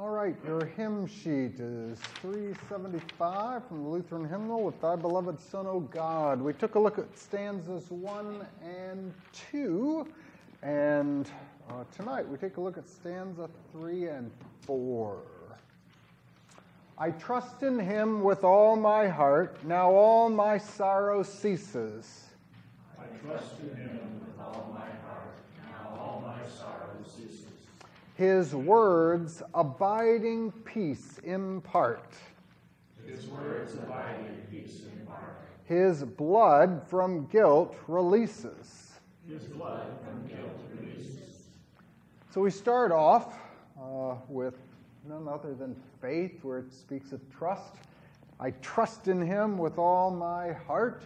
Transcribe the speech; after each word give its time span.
All 0.00 0.08
right, 0.08 0.34
your 0.46 0.64
hymn 0.64 1.06
sheet 1.06 1.60
is 1.60 1.98
375 2.22 3.68
from 3.68 3.82
the 3.82 3.88
Lutheran 3.90 4.26
hymnal 4.26 4.62
with 4.62 4.80
Thy 4.80 4.96
Beloved 4.96 5.38
Son, 5.38 5.66
O 5.66 5.80
God. 5.80 6.40
We 6.40 6.54
took 6.54 6.76
a 6.76 6.78
look 6.78 6.98
at 6.98 7.18
stanzas 7.18 7.90
1 7.90 8.46
and 8.64 9.12
2, 9.50 10.08
and 10.62 11.30
uh, 11.68 11.84
tonight 11.94 12.26
we 12.26 12.38
take 12.38 12.56
a 12.56 12.62
look 12.62 12.78
at 12.78 12.88
stanza 12.88 13.50
3 13.72 14.08
and 14.08 14.30
4. 14.62 15.18
I 16.96 17.10
trust 17.10 17.62
in 17.62 17.78
him 17.78 18.22
with 18.22 18.42
all 18.42 18.76
my 18.76 19.06
heart, 19.06 19.62
now 19.64 19.90
all 19.90 20.30
my 20.30 20.56
sorrow 20.56 21.22
ceases. 21.22 22.24
I 22.98 23.04
trust 23.18 23.60
in 23.60 23.76
him 23.76 24.20
with 24.26 24.40
all 24.40 24.72
my 24.72 24.80
heart, 24.80 25.36
now 25.62 26.00
all 26.00 26.24
my 26.26 26.48
sorrow 26.48 26.96
ceases. 27.04 27.50
His 28.20 28.54
words 28.54 29.42
abiding 29.54 30.52
peace 30.66 31.18
impart. 31.24 32.12
His 33.06 33.26
words 33.28 33.76
abiding 33.76 34.42
peace 34.50 34.82
impart. 35.00 35.40
His 35.64 36.04
blood 36.04 36.86
from 36.86 37.28
guilt 37.28 37.74
releases. 37.88 39.00
His 39.26 39.44
blood 39.44 39.86
from 40.04 40.26
guilt 40.26 40.52
releases. 40.78 41.46
So 42.28 42.42
we 42.42 42.50
start 42.50 42.92
off 42.92 43.38
uh, 43.80 44.16
with 44.28 44.58
none 45.08 45.26
other 45.26 45.54
than 45.54 45.74
faith, 46.02 46.44
where 46.44 46.58
it 46.58 46.74
speaks 46.74 47.12
of 47.12 47.22
trust. 47.30 47.76
I 48.38 48.50
trust 48.50 49.08
in 49.08 49.22
him 49.22 49.56
with 49.56 49.78
all 49.78 50.10
my 50.10 50.52
heart. 50.52 51.04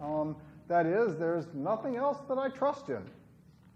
Um, 0.00 0.34
that 0.66 0.84
is, 0.84 1.16
there's 1.16 1.46
nothing 1.54 1.94
else 1.94 2.18
that 2.28 2.38
I 2.38 2.48
trust 2.48 2.88
in. 2.88 3.08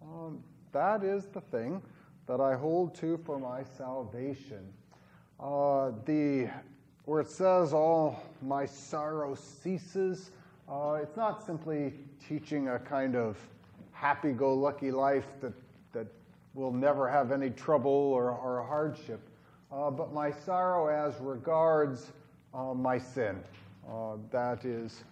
Um, 0.03 0.43
that 0.73 1.05
is 1.05 1.27
the 1.27 1.41
thing 1.41 1.81
that 2.27 2.41
I 2.41 2.55
hold 2.55 2.95
to 2.97 3.19
for 3.19 3.39
my 3.39 3.63
salvation. 3.63 4.67
Uh, 5.39 5.93
the 6.05 6.49
where 7.07 7.21
it 7.21 7.29
says 7.29 7.73
all 7.73 8.23
my 8.43 8.67
sorrow 8.67 9.35
ceases, 9.35 10.31
uh, 10.71 10.99
it's 11.03 11.17
not 11.17 11.45
simply 11.45 11.95
teaching 12.29 12.69
a 12.69 12.79
kind 12.79 13.17
of 13.17 13.37
happy-go-lucky 13.93 14.91
life 14.91 15.27
that 15.41 15.53
that 15.93 16.07
will 16.55 16.73
never 16.73 17.09
have 17.09 17.33
any 17.33 17.51
trouble 17.51 17.91
or, 17.91 18.31
or 18.31 18.63
hardship, 18.63 19.21
uh, 19.73 19.91
but 19.91 20.13
my 20.13 20.31
sorrow 20.31 20.89
as 20.89 21.19
regards 21.21 22.13
uh, 22.55 22.75
my 22.75 22.99
sin. 22.99 23.43
Uh, 23.89 24.17
that 24.31 24.65
is 24.65 25.05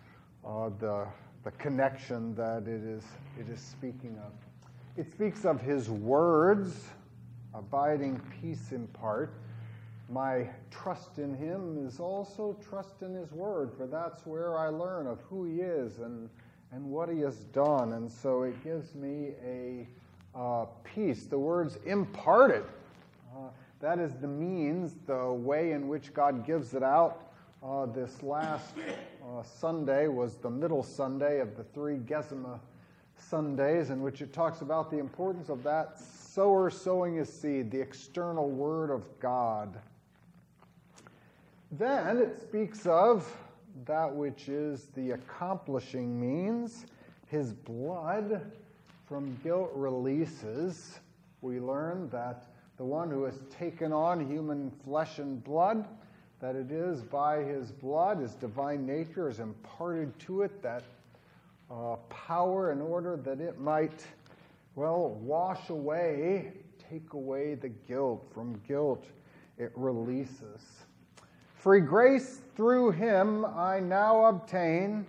uh, 0.46 0.70
the 0.78 1.06
the 1.44 1.50
connection 1.52 2.34
that 2.34 2.62
it 2.62 2.82
is 2.84 3.04
it 3.38 3.48
is 3.48 3.60
speaking 3.60 4.18
of. 4.24 4.32
It 4.96 5.10
speaks 5.10 5.44
of 5.44 5.60
His 5.60 5.88
words 5.88 6.88
abiding 7.54 8.20
peace 8.40 8.72
impart. 8.72 9.32
My 10.10 10.48
trust 10.70 11.18
in 11.18 11.34
him 11.34 11.86
is 11.86 12.00
also 12.00 12.56
trust 12.66 13.02
in 13.02 13.14
his 13.14 13.30
word, 13.32 13.72
for 13.76 13.86
that's 13.86 14.24
where 14.24 14.58
I 14.58 14.68
learn 14.68 15.06
of 15.06 15.20
who 15.22 15.44
he 15.44 15.60
is 15.60 15.98
and, 15.98 16.30
and 16.72 16.84
what 16.84 17.10
he 17.10 17.20
has 17.20 17.36
done. 17.52 17.92
And 17.92 18.10
so 18.10 18.42
it 18.42 18.62
gives 18.64 18.94
me 18.94 19.32
a 19.44 19.86
uh, 20.34 20.66
peace. 20.82 21.26
The 21.26 21.38
words 21.38 21.78
imparted, 21.84 22.64
uh, 23.36 23.48
that 23.80 23.98
is 23.98 24.14
the 24.14 24.28
means, 24.28 24.94
the 25.06 25.32
way 25.32 25.72
in 25.72 25.88
which 25.88 26.14
God 26.14 26.46
gives 26.46 26.74
it 26.74 26.82
out. 26.82 27.24
Uh, 27.62 27.86
this 27.86 28.22
last 28.22 28.74
uh, 28.78 29.42
Sunday 29.42 30.06
was 30.06 30.36
the 30.36 30.50
middle 30.50 30.82
Sunday 30.82 31.40
of 31.40 31.56
the 31.56 31.64
three 31.64 31.96
Gesima 31.96 32.60
Sundays, 33.20 33.90
in 33.90 34.02
which 34.02 34.22
it 34.22 34.32
talks 34.32 34.60
about 34.60 34.90
the 34.90 34.98
importance 34.98 35.48
of 35.48 35.62
that 35.62 35.98
sower 35.98 36.70
sowing 36.70 37.16
his 37.16 37.32
seed, 37.32 37.70
the 37.70 37.80
external 37.80 38.48
word 38.48 38.90
of 38.90 39.04
God. 39.20 39.76
Then 41.72 42.18
it 42.18 42.40
speaks 42.40 42.86
of 42.86 43.30
that 43.84 44.14
which 44.14 44.48
is 44.48 44.88
the 44.94 45.12
accomplishing 45.12 46.20
means. 46.20 46.86
His 47.26 47.52
blood 47.52 48.50
from 49.06 49.38
guilt 49.42 49.70
releases. 49.74 50.98
We 51.40 51.60
learn 51.60 52.08
that 52.10 52.46
the 52.78 52.84
one 52.84 53.10
who 53.10 53.24
has 53.24 53.40
taken 53.50 53.92
on 53.92 54.26
human 54.26 54.70
flesh 54.84 55.18
and 55.18 55.42
blood, 55.42 55.86
that 56.40 56.54
it 56.54 56.70
is 56.70 57.02
by 57.02 57.42
his 57.42 57.72
blood, 57.72 58.18
his 58.18 58.34
divine 58.34 58.86
nature 58.86 59.28
is 59.28 59.40
imparted 59.40 60.18
to 60.20 60.42
it, 60.42 60.62
that 60.62 60.84
uh, 61.70 61.96
power 62.08 62.72
in 62.72 62.80
order 62.80 63.16
that 63.16 63.40
it 63.40 63.58
might 63.58 64.04
well, 64.78 65.18
wash 65.20 65.70
away, 65.70 66.52
take 66.88 67.12
away 67.12 67.54
the 67.54 67.68
guilt. 67.68 68.30
From 68.32 68.60
guilt, 68.68 69.06
it 69.58 69.72
releases. 69.74 70.62
Free 71.56 71.80
grace 71.80 72.42
through 72.54 72.92
him 72.92 73.44
I 73.44 73.80
now 73.80 74.26
obtain. 74.26 75.04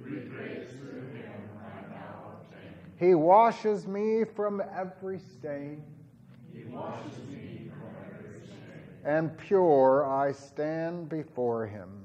Free 0.00 0.20
grace 0.20 0.68
through 0.78 1.08
him 1.08 1.32
I 1.58 1.92
now 1.92 2.34
obtain. 2.34 2.70
He 3.00 3.16
washes 3.16 3.88
me 3.88 4.22
from 4.22 4.62
every 4.72 5.18
stain. 5.18 5.82
He 6.52 6.62
washes 6.66 7.18
me 7.28 7.68
from 7.72 7.96
every 8.14 8.46
stain. 8.46 9.04
And 9.04 9.36
pure 9.36 10.06
I 10.08 10.30
stand 10.30 11.08
before 11.08 11.66
him. 11.66 12.03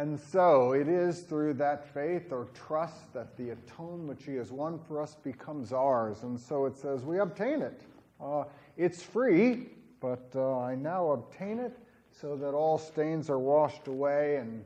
And 0.00 0.18
so 0.18 0.72
it 0.72 0.88
is 0.88 1.20
through 1.20 1.52
that 1.52 1.92
faith 1.92 2.32
or 2.32 2.46
trust 2.54 3.12
that 3.12 3.36
the 3.36 3.50
atonement 3.50 4.18
He 4.24 4.34
has 4.36 4.50
won 4.50 4.78
for 4.88 5.02
us 5.02 5.16
becomes 5.22 5.74
ours. 5.74 6.22
And 6.22 6.40
so 6.40 6.64
it 6.64 6.74
says 6.74 7.04
we 7.04 7.18
obtain 7.18 7.60
it. 7.60 7.82
Uh, 8.18 8.44
it's 8.78 9.02
free, 9.02 9.66
but 10.00 10.26
uh, 10.34 10.58
I 10.60 10.74
now 10.74 11.10
obtain 11.10 11.58
it 11.58 11.78
so 12.18 12.34
that 12.34 12.54
all 12.54 12.78
stains 12.78 13.28
are 13.28 13.38
washed 13.38 13.88
away 13.88 14.36
and 14.36 14.64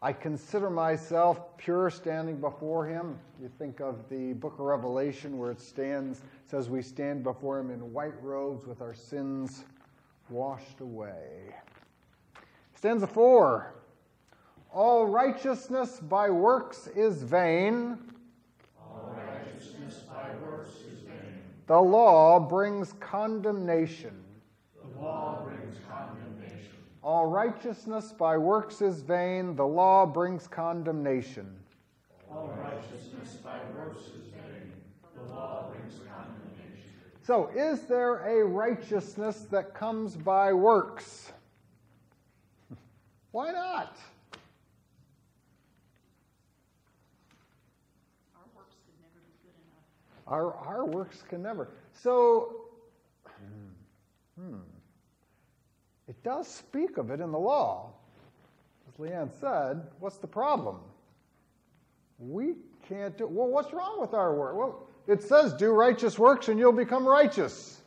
I 0.00 0.12
consider 0.12 0.70
myself 0.70 1.56
pure 1.56 1.90
standing 1.90 2.36
before 2.36 2.86
him. 2.86 3.18
You 3.42 3.50
think 3.58 3.80
of 3.80 4.08
the 4.08 4.34
book 4.34 4.60
of 4.60 4.60
Revelation 4.60 5.38
where 5.38 5.50
it 5.50 5.60
stands, 5.60 6.22
says 6.46 6.70
we 6.70 6.82
stand 6.82 7.24
before 7.24 7.58
him 7.58 7.72
in 7.72 7.92
white 7.92 8.22
robes 8.22 8.64
with 8.68 8.80
our 8.80 8.94
sins 8.94 9.64
washed 10.30 10.78
away. 10.78 11.52
Stanza 12.76 13.08
4 13.08 13.74
all 14.72 15.06
righteousness 15.06 15.98
by 15.98 16.28
works 16.28 16.88
is 16.88 17.22
vain. 17.22 17.98
All 18.78 19.16
righteousness 19.16 20.02
by 20.06 20.30
works 20.46 20.74
is 20.90 21.00
vain. 21.00 21.42
The 21.66 21.80
law 21.80 22.38
brings 22.38 22.92
condemnation. 23.00 24.22
The 24.82 25.00
law 25.00 25.42
brings 25.42 25.76
condemnation. 25.88 26.76
All 27.02 27.26
righteousness 27.26 28.12
by 28.12 28.36
works 28.36 28.82
is 28.82 29.00
vain. 29.00 29.56
The 29.56 29.66
law 29.66 30.04
brings 30.04 30.46
condemnation. 30.46 31.56
All 32.30 32.54
righteousness 32.62 33.36
by 33.42 33.58
works 33.74 34.02
is 34.02 34.26
vain. 34.34 34.72
The 35.16 35.32
law 35.32 35.70
brings 35.70 35.94
condemnation. 35.94 36.90
So, 37.22 37.50
is 37.56 37.82
there 37.82 38.18
a 38.26 38.44
righteousness 38.46 39.46
that 39.50 39.72
comes 39.72 40.14
by 40.14 40.52
works? 40.52 41.32
Why 43.30 43.50
not? 43.50 43.96
Our, 50.28 50.54
our 50.54 50.84
works 50.84 51.22
can 51.28 51.42
never. 51.42 51.68
So, 51.92 52.66
hmm, 54.38 54.58
it 56.06 56.22
does 56.22 56.46
speak 56.46 56.98
of 56.98 57.10
it 57.10 57.20
in 57.20 57.32
the 57.32 57.38
law. 57.38 57.90
As 58.88 58.94
Leanne 59.00 59.30
said, 59.40 59.82
what's 60.00 60.18
the 60.18 60.26
problem? 60.26 60.76
We 62.18 62.56
can't 62.88 63.16
do 63.16 63.26
Well, 63.26 63.48
what's 63.48 63.72
wrong 63.72 64.00
with 64.00 64.12
our 64.12 64.34
work? 64.34 64.56
Well, 64.56 64.86
it 65.06 65.22
says 65.22 65.54
do 65.54 65.70
righteous 65.70 66.18
works 66.18 66.48
and 66.48 66.58
you'll 66.58 66.72
become 66.72 67.06
righteous. 67.06 67.80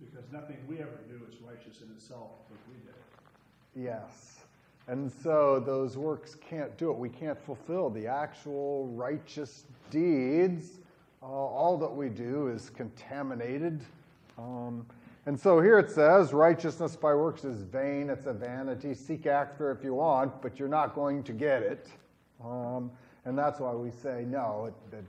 Because 0.00 0.30
nothing 0.30 0.58
we 0.68 0.80
ever 0.80 1.00
do 1.08 1.20
is 1.30 1.40
righteous 1.40 1.80
in 1.80 1.90
itself, 1.92 2.30
but 2.50 2.58
we 2.68 2.74
did. 2.80 3.86
Yes. 3.86 4.40
And 4.86 5.10
so 5.22 5.60
those 5.60 5.96
works 5.96 6.34
can't 6.34 6.76
do 6.76 6.90
it. 6.90 6.98
We 6.98 7.08
can't 7.08 7.40
fulfill 7.40 7.88
the 7.88 8.06
actual 8.06 8.88
righteous 8.88 9.64
deeds. 9.90 10.78
Uh, 11.22 11.26
all 11.26 11.76
that 11.78 11.94
we 11.94 12.08
do 12.08 12.48
is 12.48 12.70
contaminated. 12.70 13.80
Um, 14.38 14.86
and 15.26 15.38
so 15.38 15.60
here 15.60 15.78
it 15.78 15.90
says, 15.90 16.32
righteousness 16.32 16.96
by 16.96 17.14
works 17.14 17.44
is 17.44 17.62
vain. 17.62 18.08
It's 18.08 18.26
a 18.26 18.32
vanity. 18.32 18.94
Seek 18.94 19.26
after 19.26 19.70
if 19.70 19.84
you 19.84 19.94
want, 19.94 20.40
but 20.40 20.58
you're 20.58 20.68
not 20.68 20.94
going 20.94 21.22
to 21.24 21.32
get 21.32 21.62
it. 21.62 21.88
Um, 22.42 22.90
and 23.26 23.36
that's 23.36 23.60
why 23.60 23.72
we 23.72 23.90
say 23.90 24.24
no, 24.26 24.72
it, 24.92 24.96
it 24.96 25.04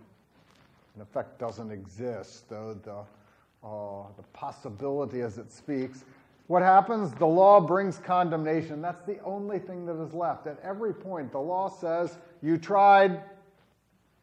in 0.96 1.02
effect 1.02 1.40
doesn't 1.40 1.72
exist, 1.72 2.50
though 2.50 2.78
the, 2.84 3.68
uh, 3.68 4.08
the 4.18 4.24
possibility 4.34 5.22
as 5.22 5.38
it 5.38 5.52
speaks. 5.52 6.04
What 6.48 6.62
happens? 6.62 7.14
The 7.14 7.26
law 7.26 7.62
brings 7.62 7.98
condemnation. 7.98 8.82
That's 8.82 9.02
the 9.04 9.20
only 9.24 9.60
thing 9.60 9.86
that 9.86 9.96
is 10.02 10.14
left. 10.14 10.48
At 10.48 10.60
every 10.62 10.94
point, 10.94 11.32
the 11.32 11.40
law 11.40 11.70
says, 11.70 12.18
You 12.42 12.58
tried, 12.58 13.22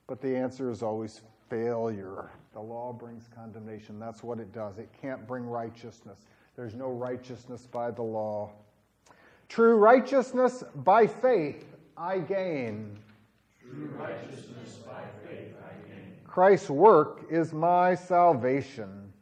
but 0.08 0.20
the 0.20 0.34
answer 0.34 0.70
is 0.70 0.82
always 0.82 1.20
failure. 1.48 2.30
The 2.52 2.60
law 2.60 2.92
brings 2.92 3.28
condemnation. 3.32 4.00
That's 4.00 4.24
what 4.24 4.40
it 4.40 4.52
does. 4.52 4.78
It 4.78 4.88
can't 5.00 5.24
bring 5.28 5.46
righteousness. 5.46 6.26
There's 6.56 6.74
no 6.74 6.88
righteousness 6.88 7.68
by 7.70 7.92
the 7.92 8.02
law. 8.02 8.50
True 9.48 9.76
righteousness 9.76 10.64
by 10.76 11.06
faith 11.06 11.64
I 11.96 12.18
gain. 12.18 12.98
True 13.60 13.90
righteousness 13.98 14.78
by 14.86 15.02
faith 15.26 15.54
I 15.64 15.88
gain. 15.88 16.14
Christ's 16.26 16.70
work 16.70 17.26
is 17.30 17.52
my 17.52 17.94
salvation. 17.94 19.12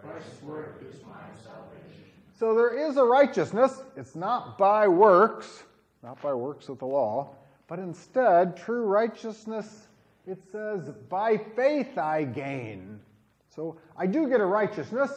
Christ's 0.00 0.42
work 0.42 0.82
is 0.88 1.02
my 1.02 1.14
salvation. 1.44 2.04
So 2.38 2.54
there 2.54 2.88
is 2.88 2.96
a 2.96 3.04
righteousness. 3.04 3.82
It's 3.96 4.14
not 4.14 4.56
by 4.58 4.86
works, 4.86 5.64
not 6.02 6.20
by 6.22 6.34
works 6.34 6.68
of 6.68 6.78
the 6.78 6.86
law, 6.86 7.34
but 7.68 7.78
instead, 7.78 8.56
true 8.56 8.84
righteousness, 8.84 9.85
it 10.26 10.42
says, 10.50 10.90
by 11.08 11.36
faith 11.36 11.96
I 11.98 12.24
gain. 12.24 13.00
So 13.48 13.78
I 13.96 14.06
do 14.06 14.28
get 14.28 14.40
a 14.40 14.44
righteousness. 14.44 15.10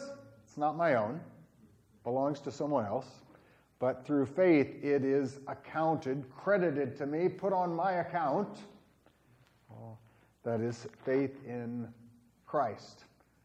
It's 0.44 0.56
not 0.56 0.76
my 0.76 0.94
own, 0.94 1.20
belongs 2.04 2.40
to 2.40 2.52
someone 2.52 2.86
else. 2.86 3.06
But 3.78 4.04
through 4.06 4.26
faith, 4.26 4.68
it 4.82 5.04
is 5.04 5.40
accounted, 5.48 6.24
credited 6.30 6.96
to 6.98 7.06
me, 7.06 7.28
put 7.28 7.52
on 7.52 7.74
my 7.74 7.92
account. 7.94 8.58
Oh, 9.72 9.96
that 10.44 10.60
is 10.60 10.86
faith 11.04 11.36
in 11.46 11.88
Christ, 12.46 13.04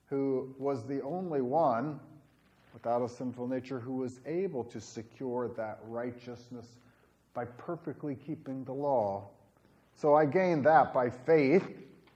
who 0.10 0.54
was 0.60 0.86
the 0.86 1.02
only 1.02 1.42
one 1.42 2.00
without 2.74 3.02
a 3.02 3.08
sinful 3.08 3.48
nature 3.48 3.80
who 3.80 3.94
was 3.94 4.20
able 4.26 4.64
to 4.66 4.82
secure 4.82 5.48
that 5.56 5.80
righteousness 5.88 6.68
by 7.34 7.46
perfectly 7.46 8.16
keeping 8.16 8.64
the 8.66 8.74
law. 8.74 9.30
So 9.96 10.14
I 10.14 10.26
gained 10.26 10.66
that 10.66 10.94
by 10.94 11.10
faith, 11.10 11.68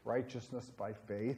righteousness 0.04 0.72
by 0.78 0.94
faith. 0.94 1.38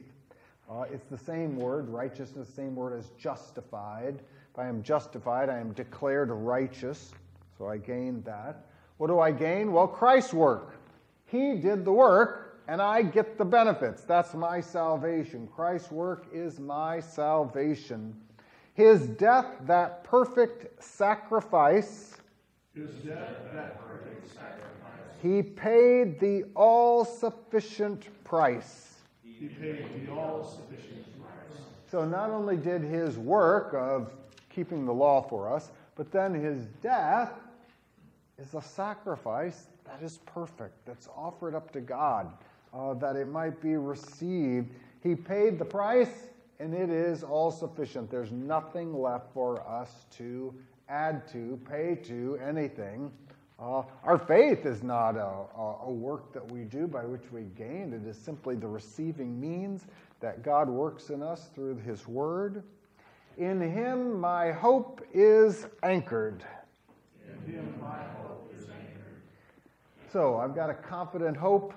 Uh, 0.70 0.84
it's 0.92 1.06
the 1.06 1.18
same 1.18 1.56
word, 1.56 1.88
righteousness, 1.88 2.48
same 2.48 2.74
word 2.74 2.98
as 2.98 3.10
justified. 3.18 4.20
If 4.52 4.58
I 4.58 4.66
am 4.66 4.82
justified, 4.82 5.48
I 5.48 5.58
am 5.58 5.72
declared 5.72 6.30
righteous. 6.30 7.12
So 7.58 7.68
I 7.68 7.76
gained 7.76 8.24
that. 8.24 8.66
What 8.96 9.06
do 9.06 9.20
I 9.20 9.30
gain? 9.30 9.72
Well, 9.72 9.86
Christ's 9.86 10.34
work. 10.34 10.74
He 11.26 11.54
did 11.54 11.84
the 11.84 11.92
work, 11.92 12.60
and 12.68 12.82
I 12.82 13.02
get 13.02 13.38
the 13.38 13.44
benefits. 13.44 14.02
That's 14.02 14.34
my 14.34 14.60
salvation. 14.60 15.48
Christ's 15.54 15.90
work 15.90 16.26
is 16.32 16.60
my 16.60 17.00
salvation. 17.00 18.14
His 18.74 19.06
death, 19.08 19.46
that 19.62 20.04
perfect 20.04 20.82
sacrifice, 20.82 22.16
His 22.74 22.90
death, 23.04 23.36
that 23.52 23.78
perfect 23.86 24.34
sacrifice. 24.34 24.81
He 25.22 25.40
paid 25.40 26.18
the 26.18 26.44
all 26.56 27.04
sufficient 27.04 28.06
price. 28.24 28.96
He 29.22 29.46
paid 29.46 30.06
the 30.06 30.12
all 30.12 30.42
sufficient 30.44 31.04
price. 31.20 31.60
So 31.90 32.04
not 32.04 32.30
only 32.30 32.56
did 32.56 32.82
his 32.82 33.18
work 33.18 33.72
of 33.72 34.12
keeping 34.50 34.84
the 34.84 34.92
law 34.92 35.22
for 35.22 35.54
us, 35.54 35.70
but 35.94 36.10
then 36.10 36.34
his 36.34 36.66
death 36.82 37.30
is 38.38 38.54
a 38.54 38.62
sacrifice 38.62 39.66
that 39.84 40.02
is 40.02 40.18
perfect, 40.26 40.74
that's 40.86 41.08
offered 41.16 41.54
up 41.54 41.70
to 41.72 41.80
God, 41.80 42.32
uh, 42.74 42.94
that 42.94 43.14
it 43.14 43.28
might 43.28 43.60
be 43.60 43.76
received. 43.76 44.70
He 45.02 45.14
paid 45.14 45.58
the 45.58 45.64
price, 45.64 46.30
and 46.58 46.74
it 46.74 46.90
is 46.90 47.22
all 47.22 47.50
sufficient. 47.50 48.10
There's 48.10 48.32
nothing 48.32 48.92
left 48.92 49.32
for 49.32 49.60
us 49.68 50.06
to 50.16 50.54
add 50.88 51.28
to, 51.28 51.60
pay 51.68 51.94
to, 52.06 52.38
anything. 52.44 53.12
Uh, 53.62 53.84
our 54.02 54.18
faith 54.18 54.66
is 54.66 54.82
not 54.82 55.14
a, 55.14 55.34
a, 55.84 55.90
work 55.90 56.32
that 56.32 56.50
we 56.50 56.64
do 56.64 56.88
by 56.88 57.04
which 57.04 57.30
we 57.30 57.42
gain, 57.56 57.92
it 57.92 58.08
is 58.08 58.18
simply 58.18 58.56
the 58.56 58.66
receiving 58.66 59.40
means 59.40 59.86
that 60.18 60.42
God 60.42 60.68
works 60.68 61.10
in 61.10 61.22
us 61.22 61.48
through 61.54 61.78
His 61.78 62.08
Word. 62.08 62.64
In 63.38 63.60
Him 63.60 64.18
my 64.18 64.50
hope 64.50 65.06
is 65.14 65.66
anchored. 65.84 66.42
In 67.24 67.52
him 67.52 67.74
my 67.80 68.00
hope 68.20 68.52
is 68.56 68.64
anchored. 68.64 69.22
So 70.12 70.38
I've 70.38 70.56
got 70.56 70.68
a 70.68 70.74
confident 70.74 71.36
hope. 71.36 71.72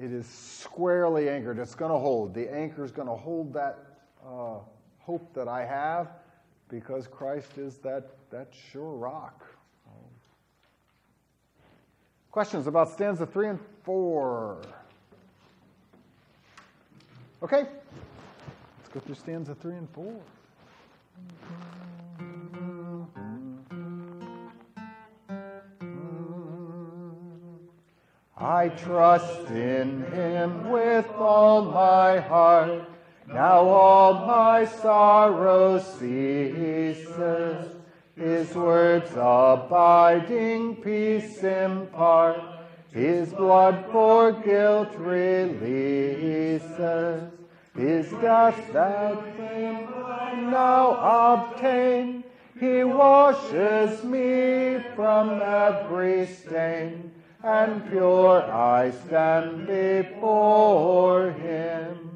It 0.00 0.12
is 0.12 0.26
squarely 0.26 1.28
anchored. 1.28 1.58
It's 1.58 1.74
going 1.74 1.92
to 1.92 1.98
hold. 1.98 2.32
The 2.32 2.50
anchor 2.50 2.84
is 2.84 2.90
going 2.90 3.08
to 3.08 3.16
hold 3.16 3.52
that 3.52 3.78
uh, 4.24 4.60
hope 4.98 5.34
that 5.34 5.46
I 5.46 5.66
have 5.66 6.08
because 6.68 7.06
Christ 7.06 7.58
is 7.58 7.76
that, 7.78 8.16
that 8.30 8.48
sure 8.72 8.92
rock. 8.92 9.44
Questions 12.30 12.66
about 12.66 12.90
stanza 12.90 13.26
three 13.26 13.48
and 13.48 13.58
four? 13.84 14.58
Okay, 17.42 17.62
let's 17.62 18.88
go 18.92 19.00
through 19.00 19.14
stanza 19.14 19.54
three 19.54 19.76
and 19.76 19.88
four. 19.90 20.20
I 28.36 28.68
trust 28.68 29.50
in 29.50 30.04
him 30.12 30.70
with 30.70 31.08
all 31.16 31.62
my 31.62 32.20
heart. 32.20 32.88
Now 33.26 33.68
all 33.68 34.26
my 34.26 34.64
sorrow 34.64 35.78
ceases. 35.78 37.77
His 38.18 38.52
words 38.54 39.12
abiding 39.12 40.76
peace 40.76 41.44
impart. 41.44 42.42
His 42.92 43.32
blood 43.32 43.84
for 43.92 44.32
guilt 44.32 44.92
releases. 44.96 46.72
His 47.76 48.10
death 48.20 48.72
that 48.72 49.36
fame 49.36 49.86
I 49.94 50.34
now 50.34 51.44
obtain. 51.44 52.24
He 52.58 52.82
washes 52.82 54.02
me 54.02 54.82
from 54.96 55.40
every 55.40 56.26
stain 56.26 57.12
and 57.44 57.88
pure 57.88 58.42
I 58.42 58.90
stand 58.90 59.68
before 59.68 61.30
him. 61.30 62.10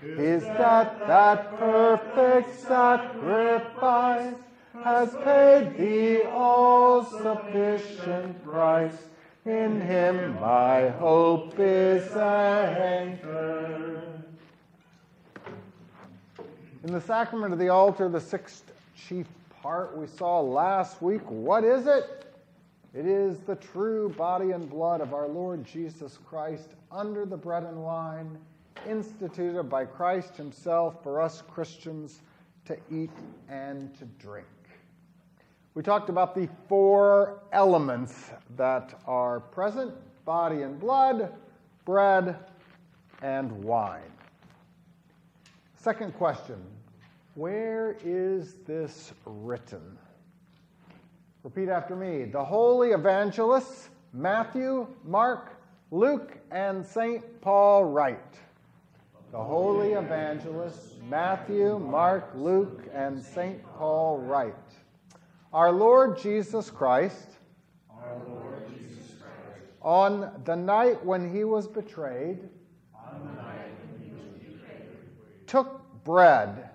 His 0.01 0.43
death, 0.43 0.99
that 1.07 1.57
perfect 1.57 2.59
sacrifice, 2.59 4.35
has 4.83 5.15
paid 5.23 5.75
the 5.77 6.29
all 6.29 7.03
sufficient 7.03 8.45
price. 8.45 8.97
In 9.45 9.81
him 9.81 10.39
my 10.39 10.89
hope 10.89 11.55
is 11.57 12.15
anchored. 12.15 13.84
In 16.85 16.93
the 16.93 17.01
sacrament 17.01 17.51
of 17.51 17.57
the 17.57 17.69
altar, 17.69 18.07
the 18.09 18.21
sixth 18.21 18.71
chief 18.95 19.25
part 19.63 19.97
we 19.97 20.05
saw 20.05 20.39
last 20.39 21.01
week, 21.01 21.23
what 21.31 21.63
is 21.63 21.87
it? 21.87 22.31
It 22.93 23.07
is 23.07 23.39
the 23.39 23.55
true 23.55 24.09
body 24.09 24.51
and 24.51 24.69
blood 24.69 25.01
of 25.01 25.11
our 25.11 25.27
Lord 25.27 25.65
Jesus 25.65 26.19
Christ 26.29 26.75
under 26.91 27.25
the 27.25 27.37
bread 27.37 27.63
and 27.63 27.81
wine, 27.81 28.37
instituted 28.87 29.63
by 29.63 29.85
Christ 29.85 30.37
Himself 30.37 31.01
for 31.01 31.19
us 31.19 31.41
Christians 31.51 32.21
to 32.65 32.77
eat 32.91 33.09
and 33.49 33.91
to 33.97 34.05
drink. 34.19 34.45
We 35.73 35.81
talked 35.81 36.09
about 36.09 36.35
the 36.35 36.47
four 36.69 37.39
elements 37.51 38.29
that 38.57 38.93
are 39.07 39.39
present 39.39 39.91
body 40.23 40.61
and 40.61 40.79
blood, 40.79 41.33
bread, 41.83 42.37
and 43.23 43.51
wine. 43.63 44.03
Second 45.77 46.13
question 46.13 46.61
Where 47.35 47.97
is 48.01 48.55
this 48.65 49.11
written? 49.25 49.97
Repeat 51.43 51.67
after 51.67 51.93
me. 51.93 52.23
The 52.23 52.43
holy 52.43 52.91
evangelists 52.91 53.89
Matthew, 54.13 54.87
Mark, 55.03 55.51
Luke, 55.91 56.37
and 56.49 56.85
St. 56.85 57.41
Paul 57.41 57.83
write. 57.83 58.35
The 59.33 59.43
holy 59.43 59.91
evangelists 59.91 60.95
Matthew, 61.09 61.77
Mark, 61.77 62.31
Luke, 62.35 62.87
and 62.93 63.21
St. 63.21 63.61
Paul 63.77 64.19
write. 64.19 64.55
Our 65.51 65.73
Lord 65.73 66.17
Jesus 66.17 66.69
Christ, 66.69 67.31
on 69.81 70.31
the 70.45 70.55
night 70.55 71.05
when 71.05 71.29
he 71.29 71.43
was 71.43 71.67
betrayed, 71.67 72.39
took 75.47 75.81
bread. 76.05 76.69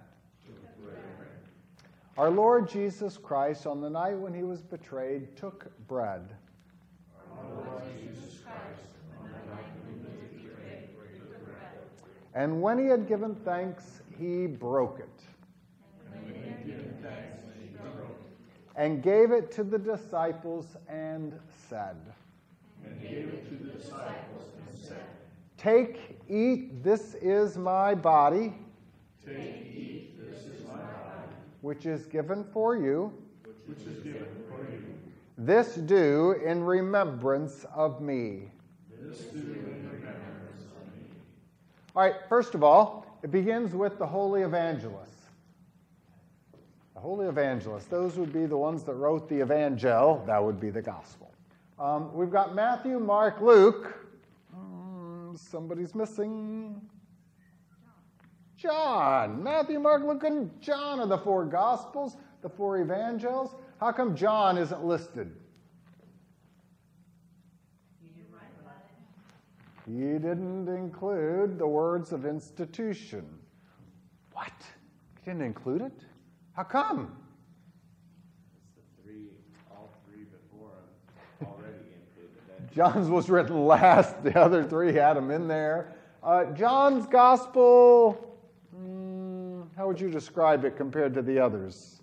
Our 2.18 2.30
Lord 2.30 2.68
Jesus 2.68 3.16
Christ, 3.16 3.66
on 3.66 3.80
the 3.80 3.90
night 3.90 4.18
when 4.18 4.34
he 4.34 4.42
was 4.42 4.60
betrayed, 4.60 5.36
took 5.36 5.70
bread. 5.86 6.28
And 12.34 12.62
when 12.62 12.78
he 12.78 12.86
had 12.86 13.08
given 13.08 13.34
thanks, 13.34 14.00
he 14.18 14.46
broke 14.46 15.00
it. 15.00 15.08
And, 18.76 19.02
gave 19.02 19.30
it 19.32 19.50
to 19.52 19.64
the 19.64 19.78
disciples 19.78 20.76
and 20.88 21.38
said, 21.68 21.96
disciples 23.72 24.44
and 24.68 24.78
said 24.78 25.04
Take, 25.58 26.18
eat, 26.28 26.82
this 26.82 27.14
is 27.20 27.58
my 27.58 27.94
body. 27.94 28.54
Take, 29.22 29.36
eat, 29.36 29.99
which 31.62 31.86
is 31.86 32.06
given 32.06 32.44
for 32.52 32.76
you. 32.76 33.12
which 33.66 33.80
is 33.80 34.02
given 34.02 34.26
for 34.48 34.70
you. 34.70 34.82
This 35.38 35.74
do 35.74 36.32
in 36.44 36.64
remembrance 36.64 37.64
of 37.74 38.00
me. 38.00 38.50
This 39.00 39.20
do 39.20 39.38
in 39.38 39.88
remembrance 39.90 40.64
of 40.76 40.86
me. 40.94 41.04
All 41.94 42.02
right, 42.02 42.14
first 42.28 42.54
of 42.54 42.62
all, 42.62 43.06
it 43.22 43.30
begins 43.30 43.74
with 43.74 43.98
the 43.98 44.06
holy 44.06 44.42
evangelists. 44.42 45.08
The 46.94 47.00
holy 47.00 47.26
evangelists, 47.28 47.86
those 47.86 48.16
would 48.16 48.32
be 48.32 48.46
the 48.46 48.56
ones 48.56 48.82
that 48.84 48.94
wrote 48.94 49.28
the 49.28 49.40
evangel, 49.40 50.22
that 50.26 50.42
would 50.42 50.60
be 50.60 50.70
the 50.70 50.82
gospel. 50.82 51.32
Um, 51.78 52.12
we've 52.12 52.30
got 52.30 52.54
Matthew, 52.54 52.98
Mark, 52.98 53.40
Luke. 53.40 53.94
Um, 54.54 55.34
somebody's 55.34 55.94
missing. 55.94 56.78
John. 58.60 59.42
Matthew, 59.42 59.80
Mark, 59.80 60.02
Luke, 60.04 60.24
and 60.24 60.50
John 60.60 61.00
are 61.00 61.06
the 61.06 61.18
four 61.18 61.44
gospels, 61.46 62.16
the 62.42 62.48
four 62.48 62.78
evangels. 62.78 63.54
How 63.78 63.92
come 63.92 64.14
John 64.14 64.58
isn't 64.58 64.84
listed? 64.84 65.34
He 69.86 70.02
didn't 70.02 70.68
include 70.68 71.58
the 71.58 71.66
words 71.66 72.12
of 72.12 72.24
institution. 72.24 73.26
What? 74.32 74.52
He 75.24 75.30
didn't 75.30 75.42
include 75.42 75.82
it? 75.82 76.04
How 76.52 76.62
come? 76.62 77.16
The 78.76 79.02
three, 79.02 79.30
all 79.70 79.90
three 80.06 80.24
before 80.24 80.70
him 81.40 81.48
already 81.48 81.74
included 82.06 82.38
that. 82.46 82.72
John's 82.74 83.08
was 83.08 83.28
written 83.28 83.66
last. 83.66 84.22
The 84.22 84.38
other 84.38 84.62
three 84.62 84.92
had 84.92 85.16
them 85.16 85.32
in 85.32 85.48
there. 85.48 85.96
Uh, 86.22 86.44
John's 86.52 87.06
gospel, 87.06 88.29
how 89.80 89.86
would 89.86 89.98
you 89.98 90.10
describe 90.10 90.66
it 90.66 90.76
compared 90.76 91.14
to 91.14 91.22
the 91.22 91.38
others? 91.38 92.02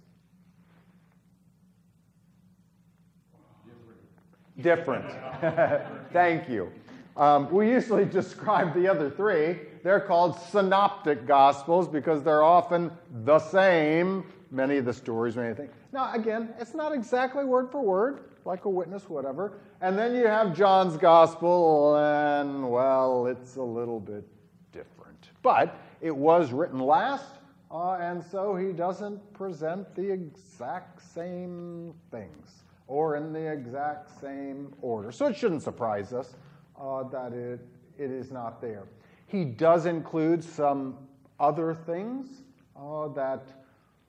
Different. 4.60 5.06
Thank 6.12 6.50
you. 6.50 6.72
Um, 7.16 7.52
we 7.52 7.70
usually 7.70 8.06
describe 8.22 8.74
the 8.74 8.88
other 8.88 9.12
three. 9.12 9.60
They're 9.84 10.00
called 10.00 10.40
synoptic 10.40 11.28
gospels 11.28 11.88
because 11.88 12.24
they're 12.24 12.42
often 12.42 12.90
the 13.24 13.38
same, 13.38 14.26
many 14.50 14.78
of 14.78 14.86
the 14.86 14.94
stories, 14.94 15.36
many 15.36 15.54
things. 15.54 15.72
Now, 15.94 16.12
again, 16.16 16.56
it's 16.60 16.74
not 16.74 16.96
exactly 16.96 17.46
word 17.46 17.70
for 17.70 17.84
word, 17.84 18.22
like 18.44 18.66
a 18.66 18.70
witness, 18.70 19.08
whatever. 19.08 19.60
And 19.82 19.96
then 19.96 20.16
you 20.16 20.26
have 20.26 20.58
John's 20.58 20.98
gospel, 20.98 21.96
and, 21.98 22.72
well, 22.72 23.28
it's 23.28 23.58
a 23.58 23.62
little 23.62 24.00
bit 24.00 24.28
different. 24.72 25.30
But 25.44 25.80
it 26.02 26.16
was 26.16 26.52
written 26.52 26.80
last, 26.80 27.38
uh, 27.70 27.94
and 27.94 28.24
so 28.24 28.56
he 28.56 28.72
doesn't 28.72 29.34
present 29.34 29.94
the 29.96 30.12
exact 30.12 31.02
same 31.02 31.94
things 32.12 32.64
or 32.88 33.18
in 33.18 33.34
the 33.34 33.52
exact 33.52 34.22
same 34.22 34.74
order. 34.82 35.12
So 35.12 35.28
it 35.28 35.36
shouldn't 35.36 35.64
surprise 35.64 36.14
us 36.14 36.36
uh, 36.80 37.04
that 37.04 37.34
it, 37.34 37.60
it 37.98 38.12
is 38.12 38.32
not 38.32 38.62
there. 38.62 38.84
He 39.28 39.44
does 39.44 39.86
include 39.86 40.42
some 40.44 40.98
other 41.40 41.74
things 41.74 42.44
uh, 42.78 43.10
that 43.10 43.44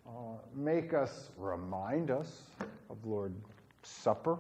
uh, 0.07 0.11
make 0.55 0.95
us 0.95 1.31
remind 1.37 2.11
us 2.11 2.43
of 2.89 3.05
Lord 3.05 3.35
Supper. 3.83 4.39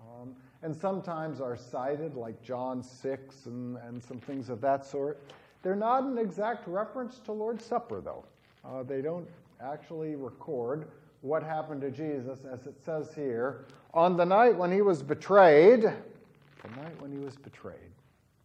Um, 0.00 0.34
and 0.62 0.74
sometimes 0.74 1.40
are 1.40 1.56
cited, 1.56 2.14
like 2.14 2.40
John 2.42 2.82
6 2.82 3.46
and, 3.46 3.76
and 3.78 4.02
some 4.02 4.18
things 4.18 4.48
of 4.48 4.60
that 4.60 4.84
sort. 4.84 5.20
They're 5.62 5.74
not 5.74 6.04
an 6.04 6.18
exact 6.18 6.68
reference 6.68 7.18
to 7.20 7.32
Lord's 7.32 7.64
Supper, 7.64 8.00
though. 8.00 8.24
Uh, 8.64 8.82
they 8.82 9.02
don't 9.02 9.28
actually 9.60 10.16
record 10.16 10.88
what 11.20 11.42
happened 11.42 11.80
to 11.82 11.90
Jesus, 11.90 12.44
as 12.44 12.66
it 12.66 12.74
says 12.84 13.14
here, 13.14 13.66
on 13.92 14.16
the 14.16 14.24
night 14.24 14.56
when 14.56 14.72
he 14.72 14.82
was 14.82 15.02
betrayed. 15.02 15.82
The 15.82 16.80
night 16.80 17.00
when 17.00 17.12
he 17.12 17.18
was 17.18 17.36
betrayed. 17.36 17.76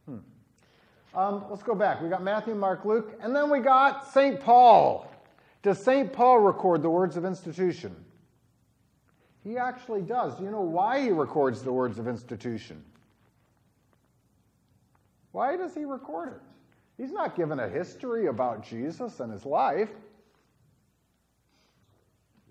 Hmm. 0.06 0.18
Um, 1.16 1.46
let's 1.50 1.64
go 1.64 1.74
back. 1.74 2.02
We 2.02 2.10
got 2.10 2.22
Matthew, 2.22 2.54
Mark, 2.56 2.86
Luke, 2.86 3.18
and 3.22 3.36
then 3.36 3.50
we 3.50 3.60
got 3.60 4.08
St. 4.12 4.40
Paul. 4.40 5.12
Does 5.62 5.84
St. 5.84 6.12
Paul 6.12 6.40
record 6.40 6.82
the 6.82 6.90
words 6.90 7.18
of 7.18 7.26
institution? 7.26 7.96
He 9.44 9.58
actually 9.58 10.02
does. 10.02 10.36
Do 10.36 10.44
you 10.44 10.52
know 10.52 10.62
why 10.62 11.02
he 11.02 11.12
records 11.12 11.62
the 11.62 11.72
words 11.72 11.98
of 11.98 12.08
institution? 12.08 12.84
Why 15.32 15.56
does 15.56 15.74
he 15.74 15.86
record 15.86 16.30
it? 16.30 16.42
He's 16.98 17.12
not 17.12 17.36
given 17.36 17.60
a 17.60 17.70
history 17.70 18.28
about 18.28 18.62
Jesus 18.62 19.20
and 19.22 19.32
his 19.32 19.46
life. 19.46 19.90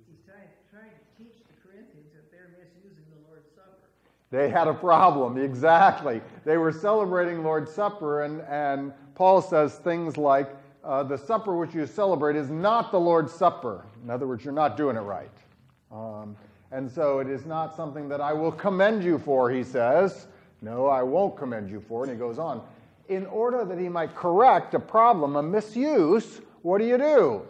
He's 0.08 0.25
trying, 0.25 0.48
trying 0.70 0.90
to 0.90 1.22
teach 1.22 1.37
the 1.44 1.54
Corinthians 1.60 2.12
that 2.14 2.30
they're 2.30 2.56
misusing 2.56 3.04
the 3.12 3.28
Lord's 3.28 3.50
Supper. 3.54 3.92
They 4.30 4.50
had 4.50 4.68
a 4.68 4.75
problem, 4.75 5.38
exactly. 5.38 6.20
They 6.44 6.58
were 6.58 6.73
celebrating 6.73 7.42
Lord's 7.42 7.73
Supper, 7.73 8.23
and, 8.25 8.42
and 8.42 8.92
Paul 9.14 9.40
says 9.40 9.76
things 9.76 10.16
like, 10.16 10.54
uh, 10.85 11.02
The 11.02 11.16
supper 11.16 11.56
which 11.56 11.75
you 11.75 11.87
celebrate 11.87 12.37
is 12.37 12.50
not 12.50 12.92
the 12.92 13.00
Lord's 13.00 13.32
Supper. 13.32 13.87
In 14.04 14.11
other 14.11 14.26
words, 14.26 14.44
you're 14.44 14.52
not 14.52 14.76
doing 14.76 14.97
it 14.97 15.00
right. 15.00 15.30
Um, 15.90 16.37
and 16.70 16.90
so 16.90 17.20
it 17.20 17.28
is 17.28 17.47
not 17.47 17.75
something 17.75 18.08
that 18.11 18.20
I 18.20 18.35
will 18.35 18.52
commend 18.52 19.02
you 19.02 19.18
for, 19.18 19.50
he 19.50 19.64
says. 19.64 20.26
No, 20.61 20.87
I 20.87 21.02
won't 21.02 21.37
commend 21.37 21.70
you 21.70 21.80
for. 21.80 22.04
And 22.04 22.12
he 22.12 22.18
goes 22.18 22.38
on. 22.38 22.62
In 23.08 23.25
order 23.26 23.64
that 23.64 23.78
he 23.78 23.88
might 23.88 24.14
correct 24.14 24.75
a 24.75 24.78
problem, 24.80 25.37
a 25.37 25.42
misuse, 25.42 26.42
what 26.61 26.78
do 26.78 26.87
you 26.87 26.99
do? 26.99 27.42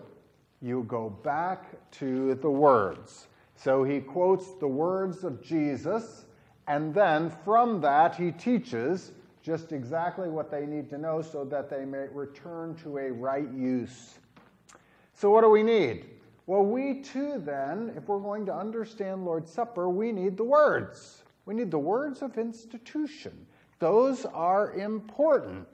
You 0.63 0.85
go 0.87 1.11
back 1.11 1.67
to 1.93 2.35
the 2.37 2.51
words. 2.51 3.27
So 3.57 3.83
he 3.83 3.99
quotes 4.01 4.53
the 4.55 4.69
words 4.69 5.25
of 5.25 5.43
Jesus, 5.43 6.27
and 6.69 6.95
then 6.95 7.31
from 7.45 7.81
that 7.81 8.15
he 8.15 8.31
teaches 8.31 9.13
just 9.43 9.73
exactly 9.73 10.29
what 10.29 10.51
they 10.51 10.67
need 10.67 10.91
to 10.91 10.99
know 10.99 11.23
so 11.23 11.45
that 11.47 11.71
they 11.71 11.85
may 11.85 12.07
return 12.13 12.75
to 12.83 12.99
a 12.99 13.11
right 13.11 13.51
use. 13.53 14.19
So, 15.15 15.31
what 15.31 15.41
do 15.41 15.49
we 15.49 15.63
need? 15.63 16.05
Well, 16.47 16.63
we 16.63 17.01
too, 17.01 17.43
then, 17.45 17.93
if 17.97 18.09
we're 18.09 18.21
going 18.21 18.47
to 18.47 18.55
understand 18.55 19.25
Lord's 19.25 19.51
Supper, 19.51 19.89
we 19.89 20.13
need 20.13 20.37
the 20.37 20.45
words. 20.45 21.25
We 21.47 21.55
need 21.55 21.71
the 21.71 21.79
words 21.79 22.23
of 22.23 22.37
institution. 22.37 23.47
Those 23.79 24.27
are 24.27 24.75
important. 24.75 25.69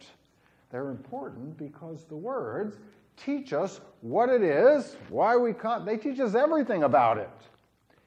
They're 0.71 0.91
important 0.91 1.59
because 1.59 2.05
the 2.05 2.17
words 2.17 2.77
teach 3.17 3.53
us 3.53 3.81
what 4.01 4.29
it 4.29 4.43
is, 4.43 4.97
why 5.09 5.37
we 5.37 5.53
can't, 5.53 5.85
they 5.85 5.97
teach 5.97 6.21
us 6.21 6.35
everything 6.35 6.85
about 6.85 7.19
it. 7.19 7.31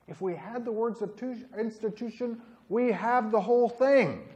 If 0.07 0.21
we 0.21 0.35
had 0.35 0.63
the 0.63 0.71
words 0.71 1.01
of 1.01 1.11
institution, 1.57 2.41
we 2.69 2.91
have 2.91 3.31
the 3.31 3.39
whole 3.41 3.69
thing. 3.69 4.27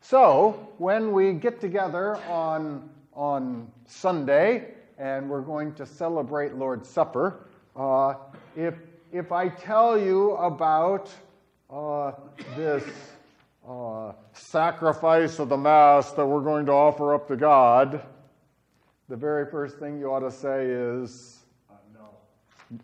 So, 0.00 0.68
when 0.78 1.12
we 1.12 1.32
get 1.32 1.60
together 1.60 2.16
on, 2.28 2.90
on 3.14 3.70
Sunday 3.86 4.74
and 4.98 5.28
we're 5.30 5.42
going 5.42 5.74
to 5.74 5.86
celebrate 5.86 6.54
Lord's 6.54 6.88
Supper, 6.88 7.46
uh, 7.76 8.14
if, 8.56 8.74
if 9.12 9.30
I 9.30 9.48
tell 9.48 9.98
you 9.98 10.32
about 10.32 11.10
uh, 11.70 12.12
this 12.56 12.84
uh, 13.68 14.12
sacrifice 14.32 15.38
of 15.38 15.48
the 15.48 15.56
Mass 15.56 16.10
that 16.12 16.26
we're 16.26 16.40
going 16.40 16.66
to 16.66 16.72
offer 16.72 17.14
up 17.14 17.28
to 17.28 17.36
God, 17.36 18.04
the 19.08 19.16
very 19.16 19.48
first 19.50 19.78
thing 19.78 19.98
you 19.98 20.10
ought 20.12 20.20
to 20.20 20.32
say 20.32 20.66
is, 20.66 21.38
Uh, 21.70 21.74
no. 21.94 22.08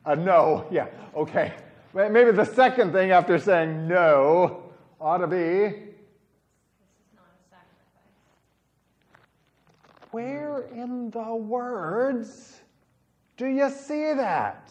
a 0.05 0.15
no. 0.15 0.67
Yeah, 0.71 0.87
okay. 1.17 1.53
Maybe 1.95 2.33
the 2.33 2.45
second 2.45 2.93
thing 2.93 3.13
after 3.13 3.39
saying 3.39 3.89
no 3.89 4.63
ought 5.01 5.19
to 5.19 5.27
be, 5.27 5.75
where 10.11 10.63
in 10.75 11.11
the 11.11 11.35
words 11.35 12.61
do 13.37 13.47
you 13.47 13.71
see 13.71 14.13
that? 14.13 14.71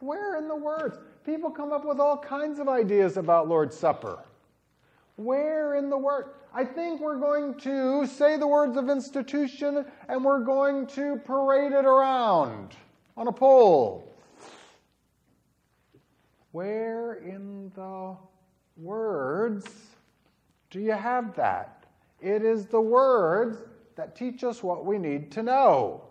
Where 0.00 0.36
in 0.38 0.48
the 0.48 0.56
words? 0.56 0.98
People 1.24 1.50
come 1.50 1.72
up 1.72 1.84
with 1.84 1.98
all 2.00 2.16
kinds 2.16 2.60
of 2.60 2.68
ideas 2.68 3.16
about 3.16 3.48
Lord's 3.48 3.76
Supper. 3.76 4.18
Where 5.16 5.74
in 5.74 5.90
the 5.90 5.98
word? 5.98 6.30
I 6.54 6.64
think 6.64 7.00
we're 7.00 7.18
going 7.18 7.54
to 7.60 8.06
say 8.06 8.36
the 8.36 8.46
words 8.46 8.76
of 8.76 8.88
institution 8.88 9.84
and 10.08 10.24
we're 10.24 10.44
going 10.44 10.86
to 10.88 11.16
parade 11.24 11.72
it 11.72 11.84
around 11.84 12.74
on 13.16 13.26
a 13.26 13.32
pole. 13.32 14.05
Where 16.52 17.14
in 17.14 17.70
the 17.74 18.16
words 18.76 19.66
do 20.70 20.80
you 20.80 20.92
have 20.92 21.34
that? 21.36 21.84
It 22.20 22.42
is 22.42 22.66
the 22.66 22.80
words 22.80 23.58
that 23.96 24.16
teach 24.16 24.44
us 24.44 24.62
what 24.62 24.84
we 24.84 24.98
need 24.98 25.30
to 25.32 25.42
know. 25.42 26.02